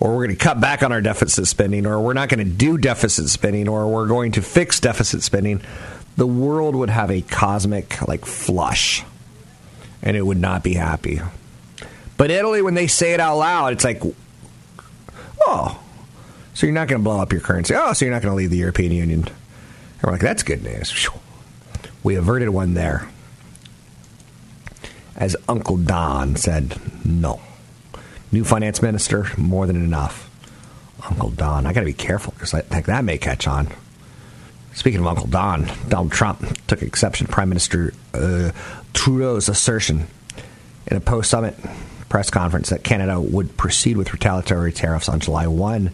or 0.00 0.16
we're 0.16 0.26
going 0.26 0.36
to 0.36 0.44
cut 0.44 0.60
back 0.60 0.82
on 0.82 0.90
our 0.90 1.00
deficit 1.00 1.46
spending, 1.46 1.86
or 1.86 2.00
we're 2.00 2.12
not 2.12 2.28
going 2.28 2.44
to 2.44 2.52
do 2.52 2.76
deficit 2.76 3.28
spending, 3.28 3.68
or 3.68 3.86
we're 3.86 4.08
going 4.08 4.32
to 4.32 4.42
fix 4.42 4.80
deficit 4.80 5.22
spending, 5.22 5.62
the 6.16 6.26
world 6.26 6.74
would 6.74 6.90
have 6.90 7.12
a 7.12 7.22
cosmic 7.22 8.06
like 8.08 8.24
flush, 8.24 9.04
and 10.02 10.16
it 10.16 10.22
would 10.22 10.36
not 10.36 10.64
be 10.64 10.74
happy. 10.74 11.20
But 12.16 12.30
Italy, 12.30 12.62
when 12.62 12.74
they 12.74 12.86
say 12.86 13.12
it 13.12 13.20
out 13.20 13.36
loud, 13.36 13.72
it's 13.72 13.84
like, 13.84 14.02
oh, 15.46 15.80
so 16.54 16.66
you're 16.66 16.74
not 16.74 16.88
going 16.88 17.00
to 17.00 17.04
blow 17.04 17.20
up 17.20 17.32
your 17.32 17.40
currency? 17.40 17.74
Oh, 17.74 17.92
so 17.92 18.04
you're 18.04 18.14
not 18.14 18.22
going 18.22 18.32
to 18.32 18.36
leave 18.36 18.50
the 18.50 18.58
European 18.58 18.92
Union? 18.92 19.20
And 19.24 20.02
we're 20.02 20.12
like, 20.12 20.20
that's 20.20 20.42
good 20.42 20.62
news. 20.62 21.08
We 22.02 22.14
averted 22.14 22.50
one 22.50 22.74
there. 22.74 23.08
As 25.16 25.36
Uncle 25.48 25.76
Don 25.76 26.36
said, 26.36 26.78
no. 27.04 27.40
New 28.30 28.44
finance 28.44 28.82
minister, 28.82 29.26
more 29.36 29.66
than 29.66 29.76
enough. 29.76 30.30
Uncle 31.08 31.30
Don. 31.30 31.66
I 31.66 31.72
got 31.72 31.80
to 31.80 31.86
be 31.86 31.92
careful 31.92 32.32
because 32.32 32.54
I 32.54 32.60
think 32.60 32.86
that 32.86 33.04
may 33.04 33.18
catch 33.18 33.46
on. 33.46 33.68
Speaking 34.74 35.00
of 35.00 35.06
Uncle 35.06 35.26
Don, 35.26 35.70
Donald 35.88 36.12
Trump 36.12 36.66
took 36.66 36.82
exception 36.82 37.26
to 37.26 37.32
Prime 37.32 37.48
Minister 37.48 37.92
uh, 38.12 38.50
Trudeau's 38.92 39.48
assertion 39.48 40.06
in 40.86 40.96
a 40.96 41.00
post 41.00 41.30
summit 41.30 41.56
press 42.14 42.30
conference 42.30 42.70
that 42.70 42.84
Canada 42.84 43.20
would 43.20 43.56
proceed 43.56 43.96
with 43.96 44.12
retaliatory 44.12 44.70
tariffs 44.70 45.08
on 45.08 45.18
July 45.18 45.48
1 45.48 45.90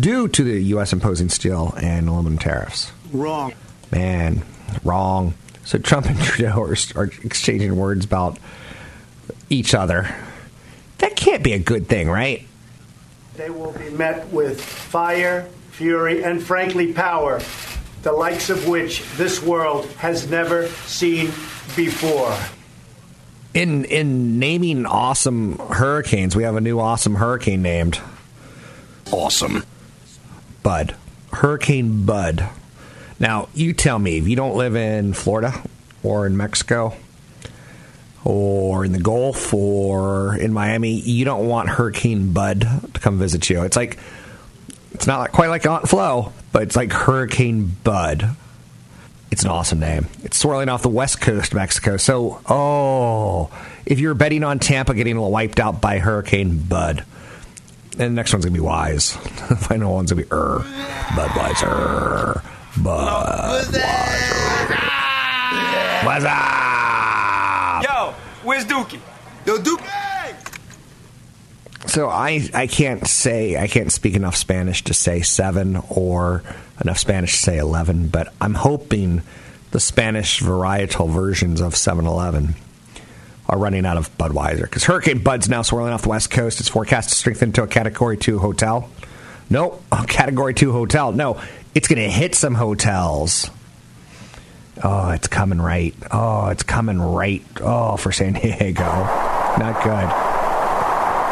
due 0.00 0.26
to 0.26 0.44
the 0.44 0.58
U.S. 0.68 0.94
imposing 0.94 1.28
steel 1.28 1.74
and 1.76 2.08
aluminum 2.08 2.38
tariffs. 2.38 2.90
Wrong. 3.12 3.52
Man, 3.90 4.44
wrong. 4.82 5.34
So 5.66 5.76
Trump 5.76 6.06
and 6.06 6.18
Trudeau 6.22 6.58
are, 6.58 6.74
are 6.96 7.10
exchanging 7.22 7.76
words 7.76 8.06
about 8.06 8.38
each 9.50 9.74
other. 9.74 10.08
That 10.96 11.16
can't 11.16 11.42
be 11.42 11.52
a 11.52 11.58
good 11.58 11.86
thing, 11.86 12.08
right? 12.08 12.46
They 13.36 13.50
will 13.50 13.72
be 13.72 13.90
met 13.90 14.28
with 14.28 14.58
fire, 14.58 15.50
fury, 15.72 16.24
and 16.24 16.42
frankly, 16.42 16.94
power, 16.94 17.42
the 18.00 18.12
likes 18.12 18.48
of 18.48 18.68
which 18.68 19.04
this 19.16 19.42
world 19.42 19.84
has 19.98 20.30
never 20.30 20.68
seen 20.68 21.26
before. 21.76 22.34
In 23.54 23.84
in 23.84 24.38
naming 24.38 24.86
awesome 24.86 25.58
hurricanes, 25.58 26.34
we 26.34 26.44
have 26.44 26.56
a 26.56 26.60
new 26.60 26.80
awesome 26.80 27.16
hurricane 27.16 27.60
named 27.60 28.00
Awesome 29.10 29.64
Bud. 30.62 30.94
Hurricane 31.32 32.06
Bud. 32.06 32.48
Now, 33.20 33.48
you 33.54 33.74
tell 33.74 33.98
me, 33.98 34.16
if 34.18 34.26
you 34.26 34.36
don't 34.36 34.56
live 34.56 34.74
in 34.74 35.12
Florida 35.12 35.62
or 36.02 36.26
in 36.26 36.36
Mexico 36.36 36.96
or 38.24 38.84
in 38.84 38.92
the 38.92 39.00
Gulf 39.00 39.52
or 39.52 40.34
in 40.34 40.52
Miami, 40.52 41.00
you 41.00 41.24
don't 41.24 41.46
want 41.46 41.68
Hurricane 41.68 42.32
Bud 42.32 42.60
to 42.94 43.00
come 43.00 43.18
visit 43.18 43.50
you. 43.50 43.64
It's 43.64 43.76
like, 43.76 43.98
it's 44.92 45.06
not 45.06 45.30
quite 45.32 45.48
like 45.48 45.66
Aunt 45.66 45.88
Flo, 45.88 46.32
but 46.52 46.62
it's 46.62 46.76
like 46.76 46.92
Hurricane 46.92 47.76
Bud. 47.84 48.34
It's 49.32 49.44
an 49.44 49.50
awesome 49.50 49.80
name. 49.80 50.08
It's 50.24 50.36
swirling 50.36 50.68
off 50.68 50.82
the 50.82 50.90
west 50.90 51.22
coast 51.22 51.52
of 51.52 51.56
Mexico. 51.56 51.96
So, 51.96 52.42
oh, 52.50 53.50
if 53.86 53.98
you're 53.98 54.12
betting 54.12 54.44
on 54.44 54.58
Tampa 54.58 54.92
getting 54.92 55.18
wiped 55.18 55.58
out 55.58 55.80
by 55.80 56.00
Hurricane 56.00 56.58
Bud, 56.58 57.02
and 57.92 57.98
the 57.98 58.10
next 58.10 58.34
one's 58.34 58.44
going 58.44 58.52
to 58.52 58.60
be 58.60 58.64
Wise. 58.64 59.14
the 59.48 59.56
final 59.56 59.94
one's 59.94 60.12
going 60.12 60.24
to 60.24 60.28
be 60.28 60.34
Er. 60.34 60.58
Budweiser. 61.14 62.42
Budweiser. 62.74 63.72
What's 66.04 66.24
up? 66.26 67.84
Yo, 67.84 68.14
where's 68.44 68.66
Dookie? 68.66 69.00
Yo, 69.46 69.56
Dookie! 69.56 70.01
So 71.86 72.08
I 72.08 72.48
I 72.54 72.66
can't 72.68 73.06
say 73.06 73.56
I 73.56 73.66
can't 73.66 73.90
speak 73.90 74.14
enough 74.14 74.36
Spanish 74.36 74.84
to 74.84 74.94
say 74.94 75.20
seven 75.22 75.82
or 75.90 76.42
enough 76.80 76.98
Spanish 76.98 77.32
to 77.32 77.38
say 77.42 77.58
eleven, 77.58 78.08
but 78.08 78.32
I'm 78.40 78.54
hoping 78.54 79.22
the 79.72 79.80
Spanish 79.80 80.40
varietal 80.40 81.10
versions 81.10 81.62
of 81.62 81.72
7-Eleven 81.72 82.54
are 83.48 83.58
running 83.58 83.86
out 83.86 83.96
of 83.96 84.16
Budweiser 84.18 84.62
because 84.62 84.84
Hurricane 84.84 85.22
Bud's 85.22 85.48
now 85.48 85.62
swirling 85.62 85.94
off 85.94 86.02
the 86.02 86.10
west 86.10 86.30
coast. 86.30 86.60
It's 86.60 86.68
forecast 86.68 87.08
to 87.08 87.14
strengthen 87.14 87.48
into 87.48 87.62
a 87.62 87.66
Category 87.66 88.16
Two 88.18 88.38
hotel. 88.38 88.88
A 89.50 90.06
Category 90.06 90.54
Two 90.54 90.72
hotel. 90.72 91.12
No, 91.12 91.42
it's 91.74 91.86
going 91.88 92.00
to 92.02 92.08
hit 92.10 92.34
some 92.34 92.54
hotels. 92.54 93.50
Oh, 94.82 95.10
it's 95.10 95.28
coming 95.28 95.60
right. 95.60 95.94
Oh, 96.10 96.48
it's 96.48 96.62
coming 96.62 96.98
right. 97.00 97.44
Oh, 97.60 97.96
for 97.96 98.12
San 98.12 98.32
Diego. 98.40 98.82
Not 98.82 99.82
good. 99.84 100.31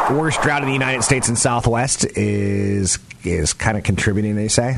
Worst 0.09 0.41
drought 0.41 0.61
in 0.61 0.67
the 0.67 0.73
United 0.73 1.03
States 1.03 1.27
and 1.29 1.37
Southwest 1.37 2.05
is 2.17 2.99
is 3.23 3.53
kind 3.53 3.77
of 3.77 3.83
contributing, 3.83 4.35
they 4.35 4.47
say. 4.47 4.77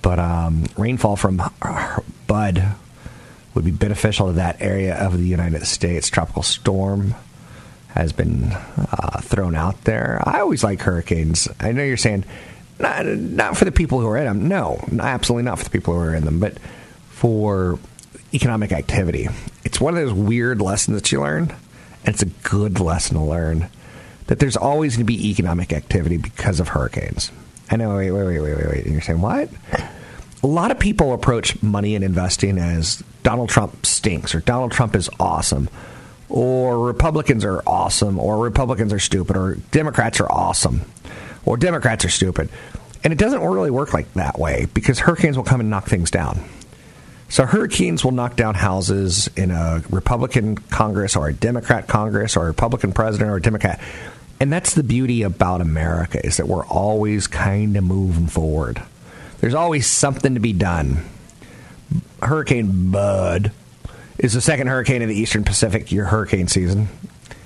But 0.00 0.18
um, 0.18 0.64
rainfall 0.76 1.16
from 1.16 1.42
Bud 2.26 2.74
would 3.54 3.64
be 3.64 3.70
beneficial 3.70 4.28
to 4.28 4.32
that 4.34 4.62
area 4.62 4.96
of 4.96 5.18
the 5.18 5.26
United 5.26 5.66
States. 5.66 6.08
Tropical 6.08 6.42
storm 6.42 7.14
has 7.88 8.12
been 8.12 8.52
uh, 8.52 9.20
thrown 9.20 9.54
out 9.54 9.84
there. 9.84 10.22
I 10.24 10.40
always 10.40 10.64
like 10.64 10.80
hurricanes. 10.80 11.48
I 11.60 11.72
know 11.72 11.84
you're 11.84 11.96
saying 11.96 12.24
not, 12.78 13.04
not 13.04 13.56
for 13.56 13.64
the 13.66 13.72
people 13.72 14.00
who 14.00 14.08
are 14.08 14.16
in 14.16 14.24
them. 14.24 14.48
No, 14.48 14.82
absolutely 14.98 15.44
not 15.44 15.58
for 15.58 15.64
the 15.64 15.70
people 15.70 15.94
who 15.94 16.00
are 16.00 16.14
in 16.14 16.24
them. 16.24 16.40
But 16.40 16.58
for 17.10 17.78
economic 18.34 18.72
activity. 18.72 19.28
It's 19.64 19.80
one 19.80 19.96
of 19.96 20.04
those 20.04 20.14
weird 20.14 20.60
lessons 20.60 20.96
that 20.96 21.12
you 21.12 21.20
learn, 21.20 21.54
and 22.04 22.14
it's 22.14 22.22
a 22.22 22.26
good 22.26 22.80
lesson 22.80 23.16
to 23.16 23.22
learn 23.22 23.68
that 24.32 24.38
there's 24.38 24.56
always 24.56 24.96
going 24.96 25.06
to 25.06 25.12
be 25.12 25.28
economic 25.28 25.74
activity 25.74 26.16
because 26.16 26.58
of 26.58 26.68
hurricanes. 26.68 27.30
I 27.70 27.76
know, 27.76 27.94
wait, 27.96 28.10
wait, 28.10 28.24
wait, 28.24 28.40
wait, 28.40 28.56
wait, 28.56 28.66
wait. 28.66 28.84
And 28.86 28.94
you're 28.94 29.02
saying, 29.02 29.20
what? 29.20 29.50
A 30.42 30.46
lot 30.46 30.70
of 30.70 30.78
people 30.78 31.12
approach 31.12 31.62
money 31.62 31.94
and 31.94 32.02
investing 32.02 32.56
as 32.56 33.02
Donald 33.22 33.50
Trump 33.50 33.84
stinks, 33.84 34.34
or 34.34 34.40
Donald 34.40 34.72
Trump 34.72 34.96
is 34.96 35.10
awesome, 35.20 35.68
or 36.30 36.78
Republicans 36.78 37.44
are 37.44 37.62
awesome, 37.66 38.18
or 38.18 38.38
Republicans 38.38 38.90
are 38.94 38.98
stupid, 38.98 39.36
or 39.36 39.56
Democrats 39.70 40.18
are 40.18 40.32
awesome, 40.32 40.80
or 41.44 41.58
Democrats 41.58 42.06
are 42.06 42.10
stupid. 42.10 42.48
And 43.04 43.12
it 43.12 43.18
doesn't 43.18 43.42
really 43.42 43.70
work 43.70 43.92
like 43.92 44.14
that 44.14 44.38
way 44.38 44.66
because 44.72 45.00
hurricanes 45.00 45.36
will 45.36 45.44
come 45.44 45.60
and 45.60 45.68
knock 45.68 45.88
things 45.88 46.10
down. 46.10 46.42
So 47.28 47.46
hurricanes 47.46 48.04
will 48.04 48.12
knock 48.12 48.36
down 48.36 48.54
houses 48.54 49.28
in 49.36 49.50
a 49.50 49.82
Republican 49.90 50.56
Congress 50.56 51.16
or 51.16 51.28
a 51.28 51.32
Democrat 51.34 51.86
Congress 51.86 52.36
or 52.36 52.44
a 52.44 52.46
Republican 52.46 52.92
president 52.92 53.30
or 53.30 53.36
a 53.36 53.42
Democrat. 53.42 53.80
And 54.42 54.52
that's 54.52 54.74
the 54.74 54.82
beauty 54.82 55.22
about 55.22 55.60
America 55.60 56.18
is 56.26 56.38
that 56.38 56.48
we're 56.48 56.66
always 56.66 57.28
kind 57.28 57.76
of 57.76 57.84
moving 57.84 58.26
forward. 58.26 58.82
There's 59.40 59.54
always 59.54 59.86
something 59.86 60.34
to 60.34 60.40
be 60.40 60.52
done. 60.52 61.04
Hurricane 62.20 62.90
Bud 62.90 63.52
is 64.18 64.32
the 64.32 64.40
second 64.40 64.66
hurricane 64.66 65.00
in 65.00 65.08
the 65.08 65.14
Eastern 65.14 65.44
Pacific 65.44 65.92
your 65.92 66.06
hurricane 66.06 66.48
season. 66.48 66.88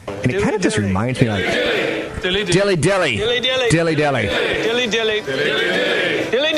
And 0.07 0.33
it 0.33 0.43
kind 0.43 0.55
of 0.57 0.63
just 0.63 0.79
reminds 0.79 1.21
me 1.21 1.29
like 1.29 1.45
Dilly 2.23 2.47
dilly 2.47 2.77
dilly 2.77 3.17
Dilly 3.19 3.41
dilly. 3.41 3.69
dilly 3.69 3.95
dilly. 3.95 4.23
Dilly 4.23 4.87
dilly. 4.87 5.21
Dilly 5.21 6.31
dilly. 6.31 6.56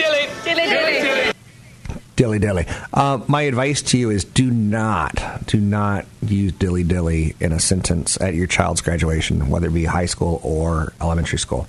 Dilly 2.18 2.40
dilly. 2.40 2.66
Uh, 2.92 3.20
my 3.28 3.42
advice 3.42 3.80
to 3.80 3.96
you 3.96 4.10
is 4.10 4.24
do 4.24 4.50
not, 4.50 5.46
do 5.46 5.60
not 5.60 6.04
use 6.20 6.50
dilly 6.50 6.82
dilly 6.82 7.36
in 7.38 7.52
a 7.52 7.60
sentence 7.60 8.20
at 8.20 8.34
your 8.34 8.48
child's 8.48 8.80
graduation, 8.80 9.48
whether 9.48 9.68
it 9.68 9.72
be 9.72 9.84
high 9.84 10.06
school 10.06 10.40
or 10.42 10.92
elementary 11.00 11.38
school. 11.38 11.68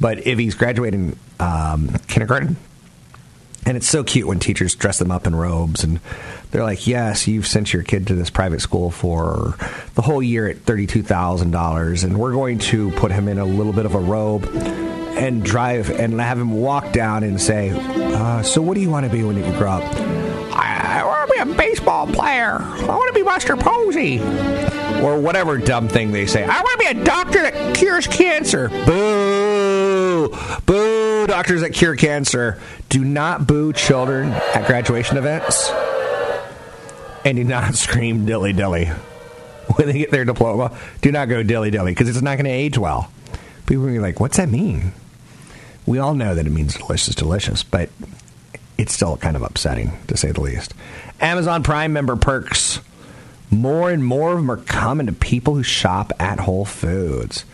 But 0.00 0.26
if 0.26 0.36
he's 0.36 0.56
graduating 0.56 1.16
um, 1.38 1.90
kindergarten, 2.08 2.56
and 3.66 3.76
it's 3.76 3.86
so 3.86 4.02
cute 4.02 4.26
when 4.26 4.40
teachers 4.40 4.74
dress 4.74 4.98
them 4.98 5.12
up 5.12 5.28
in 5.28 5.36
robes 5.36 5.84
and 5.84 6.00
they're 6.50 6.64
like, 6.64 6.88
yes, 6.88 7.28
you've 7.28 7.46
sent 7.46 7.72
your 7.72 7.84
kid 7.84 8.08
to 8.08 8.16
this 8.16 8.30
private 8.30 8.60
school 8.60 8.90
for 8.90 9.54
the 9.94 10.02
whole 10.02 10.20
year 10.20 10.48
at 10.48 10.56
$32,000, 10.56 12.02
and 12.02 12.18
we're 12.18 12.32
going 12.32 12.58
to 12.58 12.90
put 12.92 13.12
him 13.12 13.28
in 13.28 13.38
a 13.38 13.44
little 13.44 13.72
bit 13.72 13.86
of 13.86 13.94
a 13.94 14.00
robe 14.00 14.44
and 15.18 15.42
drive 15.42 15.90
and 15.90 16.20
have 16.20 16.38
him 16.38 16.52
walk 16.52 16.92
down 16.92 17.24
and 17.24 17.40
say, 17.40 17.70
uh, 17.70 18.42
so 18.42 18.62
what 18.62 18.74
do 18.74 18.80
you 18.80 18.90
want 18.90 19.04
to 19.04 19.10
be 19.10 19.24
when 19.24 19.36
you 19.36 19.42
grow 19.58 19.72
up? 19.72 19.82
I, 20.54 21.00
I 21.00 21.04
want 21.04 21.28
to 21.28 21.44
be 21.44 21.50
a 21.50 21.54
baseball 21.56 22.06
player. 22.06 22.58
I 22.60 22.86
want 22.86 23.08
to 23.08 23.14
be 23.18 23.24
Buster 23.24 23.56
Posey. 23.56 24.20
Or 25.02 25.20
whatever 25.20 25.58
dumb 25.58 25.88
thing 25.88 26.12
they 26.12 26.26
say. 26.26 26.44
I 26.44 26.60
want 26.60 26.80
to 26.80 26.92
be 26.92 27.00
a 27.00 27.04
doctor 27.04 27.42
that 27.42 27.76
cures 27.76 28.06
cancer. 28.06 28.68
Boo! 28.68 30.36
Boo! 30.66 31.26
Doctors 31.26 31.60
that 31.60 31.72
cure 31.72 31.94
cancer. 31.94 32.60
Do 32.88 33.04
not 33.04 33.46
boo 33.46 33.72
children 33.72 34.30
at 34.32 34.66
graduation 34.66 35.16
events. 35.16 35.70
And 37.24 37.36
do 37.36 37.44
not 37.44 37.74
scream 37.76 38.24
dilly 38.24 38.52
dilly 38.52 38.86
when 39.76 39.88
they 39.88 39.98
get 39.98 40.10
their 40.10 40.24
diploma. 40.24 40.76
Do 41.00 41.12
not 41.12 41.28
go 41.28 41.42
dilly 41.42 41.70
dilly 41.70 41.92
because 41.92 42.08
it's 42.08 42.22
not 42.22 42.36
going 42.36 42.46
to 42.46 42.50
age 42.50 42.78
well. 42.78 43.10
People 43.66 43.84
are 43.84 43.88
gonna 43.88 43.98
be 43.98 44.02
like, 44.02 44.18
what's 44.18 44.38
that 44.38 44.48
mean? 44.48 44.92
We 45.88 45.98
all 45.98 46.12
know 46.14 46.34
that 46.34 46.46
it 46.46 46.50
means 46.50 46.74
delicious, 46.74 47.14
delicious, 47.14 47.62
but 47.62 47.88
it's 48.76 48.92
still 48.92 49.16
kind 49.16 49.36
of 49.36 49.42
upsetting 49.42 49.92
to 50.08 50.18
say 50.18 50.32
the 50.32 50.42
least. 50.42 50.74
Amazon 51.18 51.62
Prime 51.62 51.94
member 51.94 52.14
perks. 52.14 52.80
More 53.50 53.90
and 53.90 54.04
more 54.04 54.32
of 54.32 54.36
them 54.36 54.50
are 54.50 54.58
coming 54.58 55.06
to 55.06 55.14
people 55.14 55.54
who 55.54 55.62
shop 55.62 56.12
at 56.20 56.40
Whole 56.40 56.66
Foods. 56.66 57.46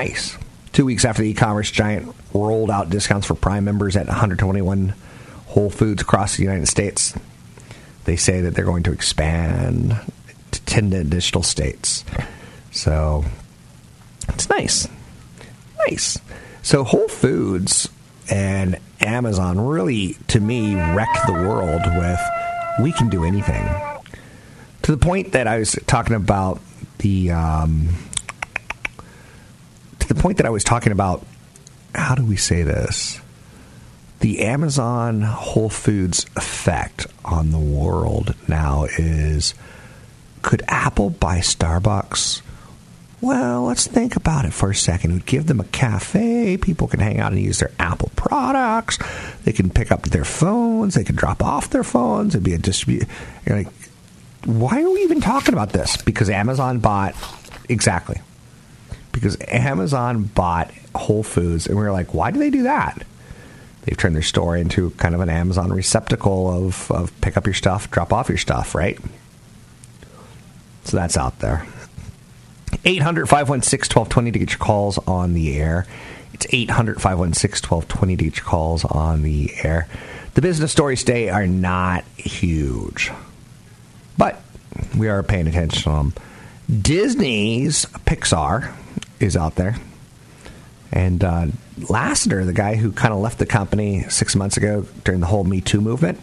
Nice. 0.00 0.38
Two 0.72 0.86
weeks 0.86 1.04
after 1.04 1.20
the 1.20 1.28
e 1.28 1.34
commerce 1.34 1.70
giant 1.70 2.14
rolled 2.32 2.70
out 2.70 2.88
discounts 2.88 3.26
for 3.26 3.34
Prime 3.34 3.64
members 3.64 3.96
at 3.96 4.06
121 4.06 4.94
Whole 5.48 5.68
Foods 5.68 6.00
across 6.00 6.36
the 6.36 6.42
United 6.42 6.68
States, 6.68 7.12
they 8.04 8.16
say 8.16 8.40
that 8.40 8.54
they're 8.54 8.64
going 8.64 8.84
to 8.84 8.92
expand 8.92 9.94
to 10.52 10.60
10 10.62 10.94
additional 10.94 11.42
states. 11.42 12.02
So 12.70 13.26
it's 14.30 14.48
nice. 14.48 14.88
Nice. 15.86 16.18
So 16.66 16.82
Whole 16.82 17.06
Foods 17.06 17.88
and 18.28 18.80
Amazon 19.00 19.60
really, 19.60 20.14
to 20.26 20.40
me, 20.40 20.74
wrecked 20.74 21.24
the 21.28 21.32
world 21.32 21.82
with 21.96 22.20
we 22.82 22.90
can 22.90 23.08
do 23.08 23.22
anything. 23.22 23.64
To 24.82 24.90
the 24.90 24.98
point 24.98 25.30
that 25.30 25.46
I 25.46 25.60
was 25.60 25.78
talking 25.86 26.16
about 26.16 26.60
the, 26.98 27.30
um, 27.30 27.90
to 30.00 30.08
the 30.08 30.16
point 30.16 30.38
that 30.38 30.46
I 30.46 30.50
was 30.50 30.64
talking 30.64 30.90
about, 30.90 31.24
how 31.94 32.16
do 32.16 32.24
we 32.24 32.34
say 32.34 32.64
this? 32.64 33.20
The 34.18 34.40
Amazon 34.40 35.22
Whole 35.22 35.70
Foods 35.70 36.26
effect 36.34 37.06
on 37.24 37.52
the 37.52 37.60
world 37.60 38.34
now 38.48 38.86
is 38.98 39.54
could 40.42 40.64
Apple 40.66 41.10
buy 41.10 41.38
Starbucks? 41.38 42.42
Well, 43.20 43.64
let's 43.64 43.86
think 43.86 44.14
about 44.14 44.44
it 44.44 44.52
for 44.52 44.70
a 44.70 44.74
second. 44.74 45.12
We'd 45.12 45.26
give 45.26 45.46
them 45.46 45.60
a 45.60 45.64
cafe. 45.64 46.58
People 46.58 46.86
can 46.86 47.00
hang 47.00 47.18
out 47.18 47.32
and 47.32 47.40
use 47.40 47.60
their 47.60 47.72
Apple 47.78 48.10
products. 48.14 48.98
They 49.44 49.52
can 49.52 49.70
pick 49.70 49.90
up 49.90 50.02
their 50.02 50.24
phones. 50.24 50.94
They 50.94 51.04
can 51.04 51.16
drop 51.16 51.42
off 51.42 51.70
their 51.70 51.84
phones. 51.84 52.34
It'd 52.34 52.44
be 52.44 52.52
a 52.54 52.58
distribute. 52.58 53.08
You're 53.46 53.56
like, 53.56 53.72
why 54.44 54.82
are 54.82 54.90
we 54.90 55.02
even 55.02 55.20
talking 55.20 55.54
about 55.54 55.70
this? 55.70 55.96
Because 55.96 56.28
Amazon 56.28 56.78
bought 56.78 57.14
exactly. 57.68 58.20
Because 59.12 59.36
Amazon 59.48 60.24
bought 60.24 60.70
Whole 60.94 61.22
Foods, 61.22 61.66
and 61.66 61.76
we 61.76 61.82
were 61.82 61.92
like, 61.92 62.12
why 62.12 62.30
do 62.30 62.38
they 62.38 62.50
do 62.50 62.64
that? 62.64 63.02
They've 63.82 63.96
turned 63.96 64.14
their 64.14 64.22
store 64.22 64.56
into 64.56 64.90
kind 64.90 65.14
of 65.14 65.20
an 65.20 65.30
Amazon 65.30 65.72
receptacle 65.72 66.50
of, 66.50 66.90
of 66.90 67.18
pick 67.22 67.36
up 67.36 67.46
your 67.46 67.54
stuff, 67.54 67.90
drop 67.90 68.12
off 68.12 68.28
your 68.28 68.38
stuff, 68.38 68.74
right? 68.74 68.98
So 70.84 70.96
that's 70.96 71.16
out 71.16 71.38
there. 71.38 71.66
800 72.86 73.28
516 73.28 74.00
1220 74.00 74.30
to 74.30 74.38
get 74.38 74.50
your 74.50 74.58
calls 74.58 74.96
on 75.08 75.34
the 75.34 75.58
air. 75.58 75.86
It's 76.32 76.46
800 76.50 77.02
516 77.02 77.68
1220 77.68 78.16
to 78.16 78.24
get 78.24 78.36
your 78.36 78.46
calls 78.46 78.84
on 78.84 79.22
the 79.22 79.52
air. 79.64 79.88
The 80.34 80.40
business 80.40 80.70
stories 80.70 81.02
today 81.02 81.28
are 81.28 81.46
not 81.46 82.04
huge, 82.16 83.10
but 84.16 84.40
we 84.96 85.08
are 85.08 85.22
paying 85.24 85.48
attention 85.48 85.82
to 85.82 85.88
them. 85.88 86.14
Disney's 86.82 87.86
Pixar 87.86 88.72
is 89.18 89.36
out 89.36 89.56
there. 89.56 89.76
And 90.92 91.24
uh, 91.24 91.46
Lasseter, 91.80 92.46
the 92.46 92.52
guy 92.52 92.76
who 92.76 92.92
kind 92.92 93.12
of 93.12 93.20
left 93.20 93.38
the 93.38 93.46
company 93.46 94.02
six 94.08 94.36
months 94.36 94.56
ago 94.56 94.86
during 95.02 95.20
the 95.20 95.26
whole 95.26 95.42
Me 95.42 95.60
Too 95.60 95.80
movement, 95.80 96.20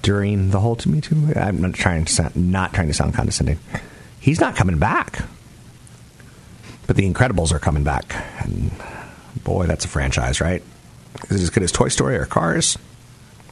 during 0.00 0.50
the 0.50 0.60
whole 0.60 0.78
Me 0.86 1.02
Too 1.02 1.16
movement, 1.16 1.36
I'm 1.36 1.60
not 1.60 1.74
trying 1.74 2.06
to 2.06 2.12
sound, 2.12 2.34
not 2.36 2.72
trying 2.72 2.88
to 2.88 2.94
sound 2.94 3.12
condescending. 3.14 3.58
He's 4.18 4.40
not 4.40 4.56
coming 4.56 4.78
back. 4.78 5.24
But 6.86 6.96
the 6.96 7.12
Incredibles 7.12 7.52
are 7.52 7.58
coming 7.58 7.84
back. 7.84 8.14
And 8.44 8.70
boy, 9.42 9.66
that's 9.66 9.84
a 9.84 9.88
franchise, 9.88 10.40
right? 10.40 10.62
Is 11.30 11.40
it 11.40 11.44
as 11.44 11.50
good 11.50 11.62
as 11.62 11.72
Toy 11.72 11.88
Story 11.88 12.16
or 12.16 12.26
Cars? 12.26 12.78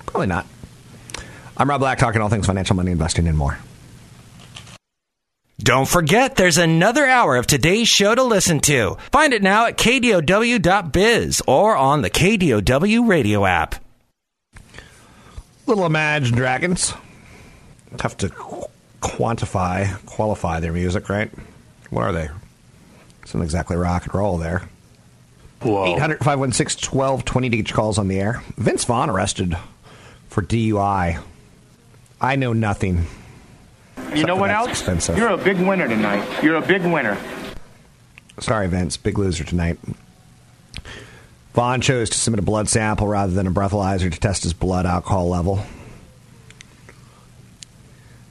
Probably 0.07 0.27
not. 0.27 0.47
I'm 1.57 1.71
Rob 1.71 1.81
Black, 1.81 1.99
talking 1.99 2.21
all 2.21 2.29
things 2.29 2.47
financial, 2.47 2.77
money, 2.77 2.91
investing, 2.91 3.27
and 3.27 3.39
more. 3.39 3.59
Don't 5.59 5.89
forget, 5.89 6.37
there's 6.37 6.59
another 6.59 7.07
hour 7.07 7.37
of 7.37 7.47
today's 7.47 7.89
show 7.89 8.15
to 8.15 8.23
listen 8.23 8.61
to. 8.61 8.97
Find 9.13 9.33
it 9.33 9.43
now 9.43 9.67
at 9.67 9.79
kdow.biz 9.79 11.43
or 11.47 11.77
on 11.77 12.03
the 12.03 12.11
KDOW 12.11 13.09
radio 13.09 13.47
app. 13.47 13.77
Little 15.67 15.87
Imagine 15.87 16.37
Dragons. 16.37 16.93
Tough 17.97 18.17
to 18.19 18.29
quantify, 19.01 20.05
qualify 20.07 20.61
their 20.61 20.73
music, 20.73 21.09
right? 21.09 21.31
What 21.91 22.03
are 22.03 22.13
they? 22.13 22.29
It's 23.25 23.35
not 23.35 23.43
exactly 23.43 23.77
rock 23.77 24.05
and 24.05 24.15
roll 24.15 24.37
there. 24.37 24.69
Whoa. 25.63 25.87
800 25.97 26.19
516 26.19 26.91
1220 26.91 27.49
to 27.49 27.57
get 27.57 27.69
your 27.71 27.77
calls 27.77 27.99
on 27.99 28.09
the 28.09 28.21
air. 28.21 28.43
Vince 28.59 28.85
Vaughn 28.85 29.09
arrested 29.09 29.57
for 30.29 30.43
DUI. 30.43 31.21
I 32.21 32.37
know 32.37 32.53
nothing. 32.53 33.07
You 34.15 34.25
know 34.25 34.37
what 34.37 34.49
that's 34.49 34.69
else? 34.69 34.71
expensive. 34.79 35.17
You're 35.17 35.31
a 35.31 35.39
big 35.39 35.57
winner 35.59 35.89
tonight. 35.89 36.43
You're 36.43 36.57
a 36.57 36.63
big 36.67 36.83
winner. 36.85 37.17
Sorry, 38.41 38.69
Vince. 38.69 38.99
Big 38.99 39.19
loser 39.19 39.45
tonight. 39.45 39.79
Vaughn 41.55 41.81
chose 41.81 42.11
to 42.11 42.19
submit 42.19 42.41
a 42.41 42.43
blood 42.43 42.69
sample 42.69 43.07
rather 43.09 43.33
than 43.33 43.47
a 43.47 43.51
breathalyzer 43.51 44.13
to 44.13 44.21
test 44.21 44.43
his 44.43 44.53
blood 44.53 44.85
alcohol 44.85 45.31
level. 45.31 45.65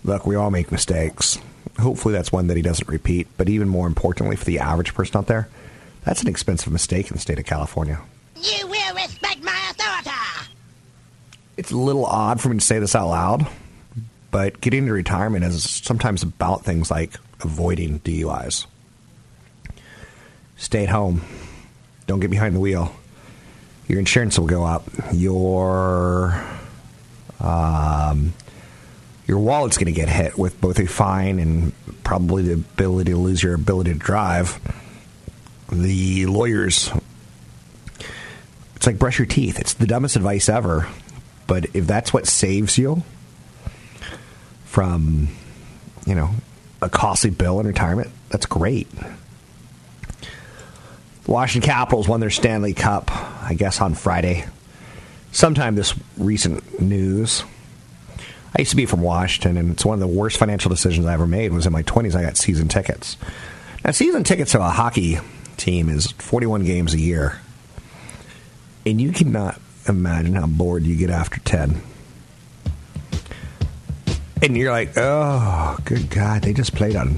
Look, 0.04 0.28
we 0.28 0.36
all 0.36 0.52
make 0.52 0.72
mistakes. 0.72 1.40
Hopefully, 1.80 2.14
that's 2.14 2.32
one 2.32 2.48
that 2.48 2.58
he 2.58 2.64
doesn't 2.64 2.88
repeat. 2.88 3.28
But 3.38 3.50
even 3.50 3.70
more 3.70 3.88
importantly, 3.88 4.36
for 4.36 4.46
the 4.46 4.60
average 4.60 4.94
person 4.94 5.18
out 5.18 5.28
there, 5.28 5.50
that's 6.04 6.22
an 6.22 6.28
expensive 6.28 6.72
mistake 6.72 7.08
in 7.08 7.14
the 7.14 7.20
state 7.20 7.40
of 7.40 7.46
California. 7.46 8.00
You 8.36 8.68
will 8.68 8.96
respect 8.96 9.42
my 9.44 9.72
authority. 9.72 10.50
It's 11.56 11.72
a 11.72 11.78
little 11.78 12.06
odd 12.06 12.42
for 12.42 12.50
me 12.50 12.58
to 12.58 12.66
say 12.66 12.80
this 12.80 12.96
out 12.96 13.10
loud, 13.10 13.48
but 14.32 14.60
getting 14.60 14.80
into 14.80 14.94
retirement 14.94 15.46
is 15.46 15.64
sometimes 15.64 16.24
about 16.24 16.66
things 16.66 16.90
like 16.90 17.14
avoiding 17.42 18.00
DUIs. 18.00 18.66
Stay 20.58 20.84
at 20.84 20.90
home. 20.90 21.22
Don't 22.08 22.20
get 22.20 22.32
behind 22.32 22.56
the 22.56 22.60
wheel. 22.60 22.94
Your 23.88 24.00
insurance 24.00 24.40
will 24.40 24.48
go 24.48 24.64
up. 24.64 24.84
Your 25.14 26.42
um, 27.40 28.34
your 29.26 29.40
wallet's 29.40 29.78
going 29.78 29.86
to 29.86 29.92
get 29.94 30.10
hit 30.10 30.38
with 30.38 30.60
both 30.60 30.80
a 30.80 30.86
fine 30.86 31.40
and 31.40 31.72
probably 32.04 32.44
the 32.44 32.54
ability 32.54 33.12
to 33.12 33.18
lose 33.18 33.42
your 33.42 33.56
ability 33.56 33.94
to 33.94 34.00
drive. 34.00 34.60
The 35.72 36.26
lawyers, 36.26 36.92
it's 38.76 38.86
like 38.86 39.00
brush 39.00 39.18
your 39.18 39.26
teeth. 39.26 39.60
It's 39.60 39.74
the 39.74 39.88
dumbest 39.88 40.16
advice 40.16 40.50
ever. 40.50 40.88
But 41.48 41.68
if 41.74 41.88
that's 41.88 42.14
what 42.14 42.28
saves 42.28 42.78
you 42.78 43.04
from, 44.66 45.30
you 46.06 46.16
know, 46.16 46.30
a 46.82 46.90
costly 46.90 47.30
bill 47.30 47.60
in 47.60 47.68
retirement, 47.68 48.10
that's 48.30 48.46
great. 48.46 48.88
Washington 51.26 51.66
Capitals 51.66 52.08
won 52.08 52.20
their 52.20 52.30
Stanley 52.30 52.74
Cup, 52.74 53.10
I 53.44 53.54
guess, 53.58 53.80
on 53.80 53.94
Friday. 53.94 54.46
Sometime 55.32 55.76
this 55.76 55.96
recent 56.18 56.82
news. 56.82 57.44
I 58.56 58.60
used 58.60 58.72
to 58.72 58.78
be 58.78 58.86
from 58.86 59.02
Washington, 59.02 59.58
and 59.58 59.72
it's 59.72 59.84
one 59.84 59.96
of 59.96 60.00
the 60.00 60.08
worst 60.08 60.38
financial 60.38 60.70
decisions 60.70 61.08
I 61.08 61.14
ever 61.14 61.26
made. 61.26 61.52
Was 61.52 61.66
in 61.66 61.74
my 61.74 61.82
twenties. 61.82 62.16
I 62.16 62.22
got 62.22 62.38
season 62.38 62.68
tickets. 62.68 63.18
Now, 63.84 63.92
season 63.92 64.24
tickets 64.24 64.52
to 64.52 64.62
a 64.62 64.70
hockey 64.70 65.18
team 65.58 65.90
is 65.90 66.12
forty-one 66.12 66.64
games 66.64 66.94
a 66.94 67.00
year, 67.00 67.40
and 68.86 69.02
you 69.02 69.12
cannot 69.12 69.60
imagine 69.88 70.36
how 70.36 70.46
bored 70.46 70.84
you 70.84 70.96
get 70.96 71.10
after 71.10 71.40
ten. 71.40 71.82
And 74.42 74.58
you're 74.58 74.72
like, 74.72 74.94
oh, 74.98 75.78
good 75.86 76.10
God, 76.10 76.44
they 76.44 76.54
just 76.54 76.76
played 76.76 76.96
on 76.96 77.18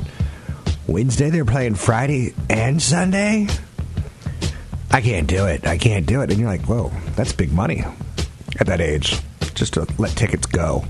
Wednesday. 0.88 1.32
They're 1.32 1.44
playing 1.44 1.76
Friday 1.76 2.34
and 2.50 2.82
Sunday. 2.82 3.48
I 4.92 5.02
can't 5.02 5.28
do 5.28 5.48
it. 5.48 5.68
I 5.68 5.78
can't 5.78 6.06
do 6.06 6.22
it. 6.22 6.30
And 6.30 6.40
you're 6.40 6.48
like, 6.48 6.66
whoa, 6.66 6.92
that's 7.16 7.34
big 7.34 7.52
money 7.52 7.84
at 8.60 8.68
that 8.68 8.80
age 8.80 9.20
just 9.56 9.74
to 9.74 9.88
let 9.98 10.12
tickets 10.12 10.46
go. 10.46 10.86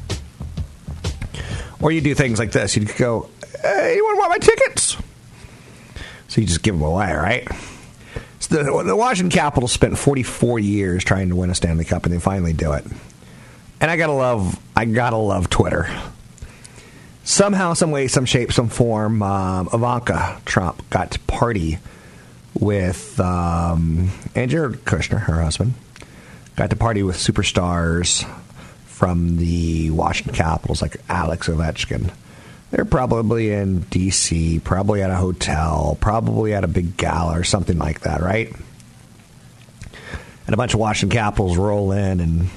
Or 1.82 1.92
you 1.92 2.02
do 2.02 2.16
things 2.16 2.40
like 2.40 2.52
this. 2.52 2.76
You 2.76 2.86
go, 2.86 3.30
hey, 3.62 3.92
anyone 3.94 4.18
want 4.18 4.30
my 4.30 4.38
tickets? 4.38 4.98
So 6.28 6.42
you 6.42 6.48
just 6.48 6.64
give 6.64 6.76
them 6.76 6.84
away, 6.84 7.14
right? 7.14 7.48
So 8.40 8.64
the, 8.64 8.84
the 8.84 8.96
Washington 8.96 9.36
Capitals 9.36 9.72
spent 9.72 9.98
44 9.98 10.60
years 10.60 11.04
trying 11.04 11.30
to 11.30 11.36
win 11.36 11.50
a 11.50 11.56
Stanley 11.56 11.86
Cup, 11.86 12.06
and 12.06 12.14
they 12.14 12.20
finally 12.20 12.54
do 12.54 12.74
it. 12.74 12.86
And 13.82 13.92
I 13.92 13.98
gotta 13.98 14.14
love, 14.14 14.60
I 14.76 14.86
gotta 14.86 15.18
love 15.18 15.50
Twitter. 15.50 15.90
Somehow, 17.24 17.74
some 17.74 17.92
way, 17.92 18.08
some 18.08 18.26
shape, 18.26 18.54
some 18.54 18.70
form, 18.70 19.24
um, 19.24 19.68
Ivanka 19.74 20.40
Trump 20.46 20.88
got 20.92 21.12
to 21.12 21.20
party 21.22 21.80
with 22.54 23.20
um, 23.20 24.12
and 24.36 24.52
Jared 24.52 24.86
Kushner, 24.86 25.22
her 25.22 25.42
husband, 25.42 25.74
got 26.56 26.70
to 26.70 26.76
party 26.76 27.04
with 27.04 27.18
superstars 27.18 28.30
from 28.96 29.36
the 29.36 29.90
Washington 29.92 30.34
Capitals, 30.34 30.82
like 30.82 30.96
Alex 31.10 31.50
Ovechkin. 31.50 32.14
They're 32.72 32.86
probably 32.86 33.52
in 33.52 33.82
D.C., 33.82 34.60
probably 34.60 35.02
at 35.02 35.12
a 35.12 35.16
hotel, 35.16 35.98
probably 36.00 36.54
at 36.54 36.64
a 36.64 36.68
big 36.70 36.96
gala 36.96 37.38
or 37.38 37.44
something 37.44 37.78
like 37.78 38.02
that, 38.02 38.22
right? 38.22 38.54
And 40.46 40.54
a 40.54 40.56
bunch 40.56 40.74
of 40.74 40.80
Washington 40.80 41.14
Capitals 41.14 41.58
roll 41.58 41.92
in, 41.92 42.22
and 42.22 42.48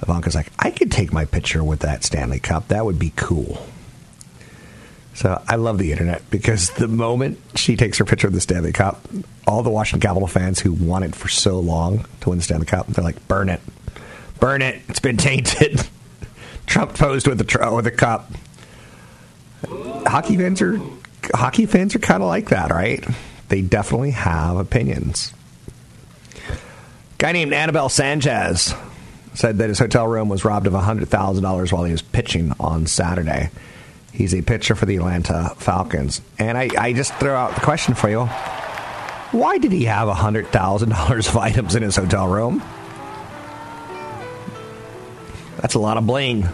Ivanka's 0.00 0.36
like, 0.36 0.52
I 0.56 0.70
could 0.70 0.92
take 0.92 1.12
my 1.12 1.24
picture 1.24 1.64
with 1.64 1.80
that 1.80 2.04
Stanley 2.04 2.38
Cup. 2.38 2.68
That 2.68 2.84
would 2.84 3.00
be 3.00 3.12
cool. 3.16 3.66
So 5.14 5.42
I 5.48 5.56
love 5.56 5.78
the 5.78 5.90
internet 5.90 6.22
because 6.30 6.70
the 6.70 6.86
moment 6.88 7.40
she 7.56 7.74
takes 7.74 7.98
her 7.98 8.04
picture 8.04 8.28
of 8.28 8.34
the 8.34 8.40
Stanley 8.40 8.72
Cup, 8.72 9.04
all 9.48 9.64
the 9.64 9.70
Washington 9.70 10.08
Capital 10.08 10.28
fans 10.28 10.60
who 10.60 10.72
want 10.72 11.04
it 11.04 11.16
for 11.16 11.28
so 11.28 11.58
long 11.58 12.06
to 12.20 12.28
win 12.28 12.38
the 12.38 12.44
Stanley 12.44 12.66
Cup, 12.66 12.86
they're 12.86 13.04
like, 13.04 13.26
burn 13.26 13.48
it. 13.48 13.60
Burn 14.42 14.60
it. 14.60 14.82
It's 14.88 14.98
been 14.98 15.18
tainted. 15.18 15.86
Trump 16.66 16.94
posed 16.94 17.28
with 17.28 17.40
a, 17.40 17.44
tr- 17.44 17.70
with 17.70 17.84
the 17.84 17.92
cup. 17.92 18.28
Hockey 19.64 20.36
fans 20.36 20.60
are 20.60 20.80
hockey 21.32 21.64
fans 21.64 21.94
are 21.94 22.00
kind 22.00 22.24
of 22.24 22.28
like 22.28 22.48
that, 22.48 22.72
right? 22.72 23.06
They 23.50 23.62
definitely 23.62 24.10
have 24.10 24.56
opinions. 24.56 25.32
Guy 27.18 27.30
named 27.30 27.52
Anibal 27.52 27.88
Sanchez 27.88 28.74
said 29.34 29.58
that 29.58 29.68
his 29.68 29.78
hotel 29.78 30.08
room 30.08 30.28
was 30.28 30.44
robbed 30.44 30.66
of 30.66 30.72
$100,000 30.72 31.72
while 31.72 31.84
he 31.84 31.92
was 31.92 32.02
pitching 32.02 32.52
on 32.58 32.88
Saturday. 32.88 33.48
He's 34.12 34.34
a 34.34 34.42
pitcher 34.42 34.74
for 34.74 34.86
the 34.86 34.96
Atlanta 34.96 35.54
Falcons. 35.56 36.20
And 36.40 36.58
I, 36.58 36.68
I 36.76 36.92
just 36.94 37.14
throw 37.14 37.36
out 37.36 37.54
the 37.54 37.60
question 37.60 37.94
for 37.94 38.10
you 38.10 38.24
why 39.30 39.58
did 39.58 39.70
he 39.70 39.84
have 39.84 40.08
$100,000 40.08 41.28
of 41.28 41.36
items 41.36 41.76
in 41.76 41.84
his 41.84 41.94
hotel 41.94 42.26
room? 42.26 42.60
That's 45.62 45.74
a 45.74 45.78
lot 45.78 45.96
of 45.96 46.06
bling. 46.06 46.48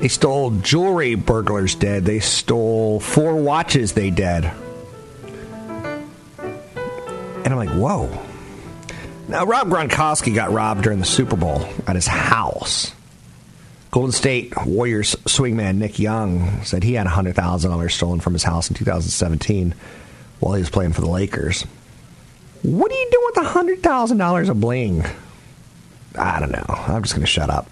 They 0.00 0.08
stole 0.08 0.50
jewelry, 0.50 1.14
burglars 1.14 1.74
did. 1.74 2.04
They 2.04 2.20
stole 2.20 3.00
four 3.00 3.34
watches, 3.36 3.92
they 3.92 4.10
did. 4.10 4.50
And 6.38 7.46
I'm 7.46 7.56
like, 7.56 7.70
whoa. 7.70 8.10
Now, 9.26 9.44
Rob 9.44 9.68
Gronkowski 9.68 10.34
got 10.34 10.52
robbed 10.52 10.82
during 10.82 11.00
the 11.00 11.04
Super 11.04 11.36
Bowl 11.36 11.68
at 11.86 11.96
his 11.96 12.06
house. 12.06 12.92
Golden 13.90 14.12
State 14.12 14.52
Warriors 14.66 15.14
swingman 15.24 15.76
Nick 15.76 15.98
Young 15.98 16.62
said 16.62 16.84
he 16.84 16.94
had 16.94 17.06
$100,000 17.06 17.90
stolen 17.90 18.20
from 18.20 18.34
his 18.34 18.42
house 18.42 18.68
in 18.68 18.76
2017 18.76 19.74
while 20.40 20.54
he 20.54 20.60
was 20.60 20.70
playing 20.70 20.92
for 20.92 21.00
the 21.00 21.08
Lakers. 21.08 21.62
What 22.62 22.92
are 22.92 22.94
you 22.94 23.08
doing 23.10 23.32
with 23.34 23.82
$100,000 23.82 24.48
of 24.48 24.60
bling? 24.60 25.04
I 26.18 26.40
don't 26.40 26.52
know. 26.52 26.64
I'm 26.68 27.02
just 27.02 27.14
going 27.14 27.24
to 27.24 27.30
shut 27.30 27.50
up. 27.50 27.68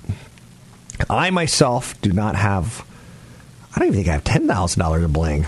I 1.11 1.31
myself 1.31 2.01
do 2.01 2.13
not 2.13 2.37
have, 2.37 2.85
I 3.75 3.79
don't 3.79 3.89
even 3.89 3.97
think 3.97 4.09
I 4.09 4.13
have 4.13 4.25
$10,000 4.25 5.05
of 5.05 5.13
bling. 5.13 5.47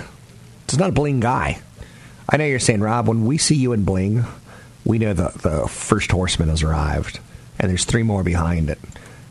It's 0.64 0.76
not 0.76 0.90
a 0.90 0.92
bling 0.92 1.20
guy. 1.20 1.60
I 2.28 2.36
know 2.36 2.44
you're 2.44 2.58
saying, 2.58 2.80
Rob, 2.80 3.08
when 3.08 3.24
we 3.24 3.38
see 3.38 3.54
you 3.54 3.72
in 3.72 3.84
bling, 3.84 4.24
we 4.84 4.98
know 4.98 5.14
the, 5.14 5.30
the 5.40 5.68
first 5.68 6.10
horseman 6.10 6.50
has 6.50 6.62
arrived, 6.62 7.20
and 7.58 7.70
there's 7.70 7.84
three 7.86 8.02
more 8.02 8.22
behind 8.22 8.68
it. 8.68 8.78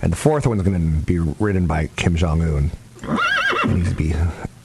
And 0.02 0.12
the 0.12 0.18
fourth 0.18 0.48
one's 0.48 0.64
going 0.64 0.80
to 0.80 1.06
be 1.06 1.20
ridden 1.20 1.68
by 1.68 1.88
Kim 1.96 2.16
Jong 2.16 2.42
Un. 2.42 2.72
He's 3.76 3.94
be 3.94 4.14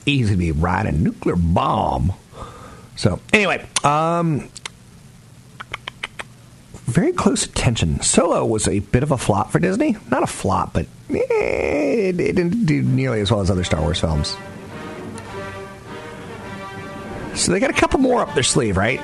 he's 0.05 0.29
to 0.29 0.35
be 0.37 0.51
riding 0.51 0.95
a 0.95 0.97
nuclear 0.97 1.35
bomb. 1.35 2.13
So 2.95 3.19
anyway, 3.31 3.65
um, 3.83 4.49
very 6.85 7.13
close 7.13 7.45
attention. 7.45 8.01
Solo 8.01 8.45
was 8.45 8.67
a 8.67 8.79
bit 8.79 9.03
of 9.03 9.11
a 9.11 9.17
flop 9.17 9.51
for 9.51 9.59
Disney. 9.59 9.95
Not 10.11 10.23
a 10.23 10.27
flop, 10.27 10.73
but 10.73 10.85
eh, 11.09 11.15
it, 12.09 12.19
it 12.19 12.35
didn't 12.35 12.65
do 12.65 12.81
nearly 12.81 13.21
as 13.21 13.31
well 13.31 13.41
as 13.41 13.49
other 13.49 13.63
Star 13.63 13.81
Wars 13.81 13.99
films. 13.99 14.35
So 17.35 17.51
they 17.51 17.59
got 17.59 17.69
a 17.71 17.73
couple 17.73 17.99
more 17.99 18.21
up 18.21 18.33
their 18.33 18.43
sleeve, 18.43 18.77
right? 18.77 19.01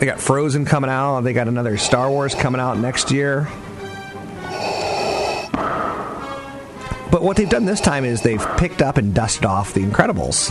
They 0.00 0.06
got 0.06 0.18
Frozen 0.20 0.64
coming 0.64 0.90
out. 0.90 1.20
They 1.20 1.32
got 1.32 1.46
another 1.46 1.76
Star 1.76 2.10
Wars 2.10 2.34
coming 2.34 2.60
out 2.60 2.76
next 2.78 3.12
year. 3.12 3.48
But 7.12 7.22
what 7.22 7.36
they've 7.36 7.48
done 7.48 7.66
this 7.66 7.80
time 7.80 8.04
is 8.04 8.22
they've 8.22 8.44
picked 8.56 8.82
up 8.82 8.96
and 8.96 9.14
dusted 9.14 9.44
off 9.44 9.74
The 9.74 9.82
Incredibles. 9.82 10.50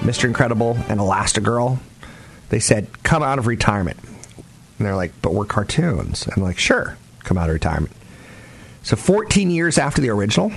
Mr. 0.00 0.26
Incredible 0.26 0.76
and 0.88 1.00
Elastigirl. 1.00 1.78
They 2.50 2.60
said, 2.60 3.02
come 3.02 3.22
out 3.22 3.38
of 3.38 3.46
retirement. 3.46 3.98
And 4.78 4.86
they're 4.86 4.96
like, 4.96 5.12
but 5.22 5.34
we're 5.34 5.46
cartoons. 5.46 6.24
And 6.24 6.34
I'm 6.36 6.42
like, 6.42 6.58
sure, 6.58 6.96
come 7.20 7.38
out 7.38 7.48
of 7.48 7.54
retirement. 7.54 7.92
So 8.82 8.96
14 8.96 9.50
years 9.50 9.78
after 9.78 10.00
the 10.00 10.10
original, 10.10 10.52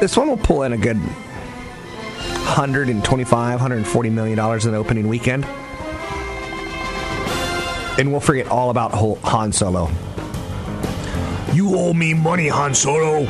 this 0.00 0.16
one 0.16 0.28
will 0.28 0.36
pull 0.36 0.62
in 0.62 0.72
a 0.72 0.76
good 0.76 0.96
125, 0.96 3.54
140 3.54 4.10
million 4.10 4.36
dollars 4.36 4.66
in 4.66 4.72
the 4.72 4.78
opening 4.78 5.08
weekend. 5.08 5.44
And 7.98 8.10
we'll 8.10 8.20
forget 8.20 8.48
all 8.48 8.70
about 8.70 8.92
Han 9.24 9.52
Solo. 9.52 9.88
You 11.52 11.76
owe 11.76 11.94
me 11.94 12.12
money, 12.12 12.48
Han 12.48 12.74
Solo. 12.74 13.24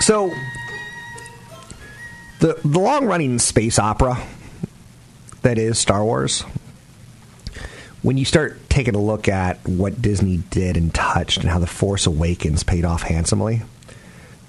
So, 0.00 0.32
the 2.46 2.68
the 2.68 2.78
long 2.78 3.06
running 3.06 3.38
space 3.38 3.78
opera 3.78 4.22
that 5.42 5.58
is 5.58 5.78
Star 5.78 6.04
Wars. 6.04 6.42
When 8.02 8.16
you 8.16 8.24
start 8.24 8.70
taking 8.70 8.94
a 8.94 9.00
look 9.00 9.28
at 9.28 9.58
what 9.66 10.00
Disney 10.00 10.38
did 10.50 10.76
and 10.76 10.94
touched, 10.94 11.38
and 11.38 11.48
how 11.48 11.58
the 11.58 11.66
Force 11.66 12.06
Awakens 12.06 12.62
paid 12.62 12.84
off 12.84 13.02
handsomely, 13.02 13.62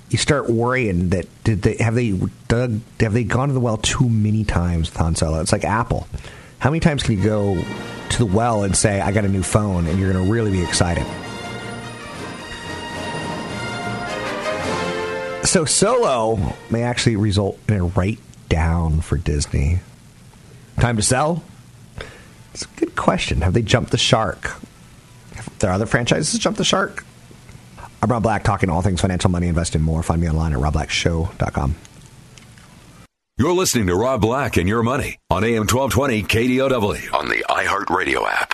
you 0.09 0.17
start 0.17 0.49
worrying 0.49 1.09
that 1.09 1.27
did 1.43 1.63
they 1.63 1.77
have 1.77 1.95
they 1.95 2.11
dug 2.47 2.81
have 2.99 3.13
they 3.13 3.23
gone 3.23 3.47
to 3.47 3.53
the 3.53 3.59
well 3.59 3.77
too 3.77 4.07
many 4.07 4.43
times 4.43 4.91
with 4.91 4.97
Han 4.97 5.15
Solo? 5.15 5.41
It's 5.41 5.51
like 5.51 5.65
Apple. 5.65 6.07
How 6.59 6.69
many 6.69 6.79
times 6.79 7.03
can 7.03 7.17
you 7.17 7.23
go 7.23 7.63
to 8.09 8.17
the 8.17 8.25
well 8.25 8.63
and 8.63 8.75
say, 8.75 8.99
I 8.99 9.11
got 9.11 9.25
a 9.25 9.29
new 9.29 9.43
phone, 9.43 9.85
and 9.85 9.99
you're 9.99 10.11
going 10.11 10.25
to 10.25 10.31
really 10.31 10.51
be 10.51 10.63
excited? 10.63 11.05
So, 15.47 15.63
Solo 15.63 16.53
may 16.69 16.83
actually 16.83 17.15
result 17.15 17.57
in 17.69 17.75
a 17.75 17.85
write 17.85 18.19
down 18.49 18.99
for 18.99 19.17
Disney. 19.17 19.79
Time 20.75 20.97
to 20.97 21.01
sell? 21.01 21.41
It's 22.53 22.63
a 22.63 22.67
good 22.75 22.97
question. 22.97 23.39
Have 23.41 23.53
they 23.53 23.61
jumped 23.61 23.91
the 23.91 23.97
shark? 23.97 24.51
Have 25.35 25.57
there 25.59 25.71
other 25.71 25.85
franchises 25.85 26.37
jumped 26.37 26.57
the 26.57 26.65
shark? 26.65 27.05
I'm 28.01 28.11
Rob 28.11 28.23
Black, 28.23 28.43
talking 28.43 28.69
all 28.69 28.81
things 28.81 28.99
financial, 28.99 29.31
money, 29.31 29.47
investing, 29.47 29.81
more. 29.81 30.03
Find 30.03 30.21
me 30.21 30.29
online 30.29 30.51
at 30.51 30.59
robblackshow.com. 30.59 31.75
You're 33.37 33.53
listening 33.53 33.87
to 33.87 33.95
Rob 33.95 34.19
Black 34.19 34.57
and 34.57 34.67
Your 34.67 34.83
Money 34.83 35.17
on 35.29 35.45
AM 35.45 35.65
1220 35.65 36.23
KDOW 36.23 37.13
on 37.13 37.29
the 37.29 37.45
iHeartRadio 37.47 38.29
app. 38.29 38.53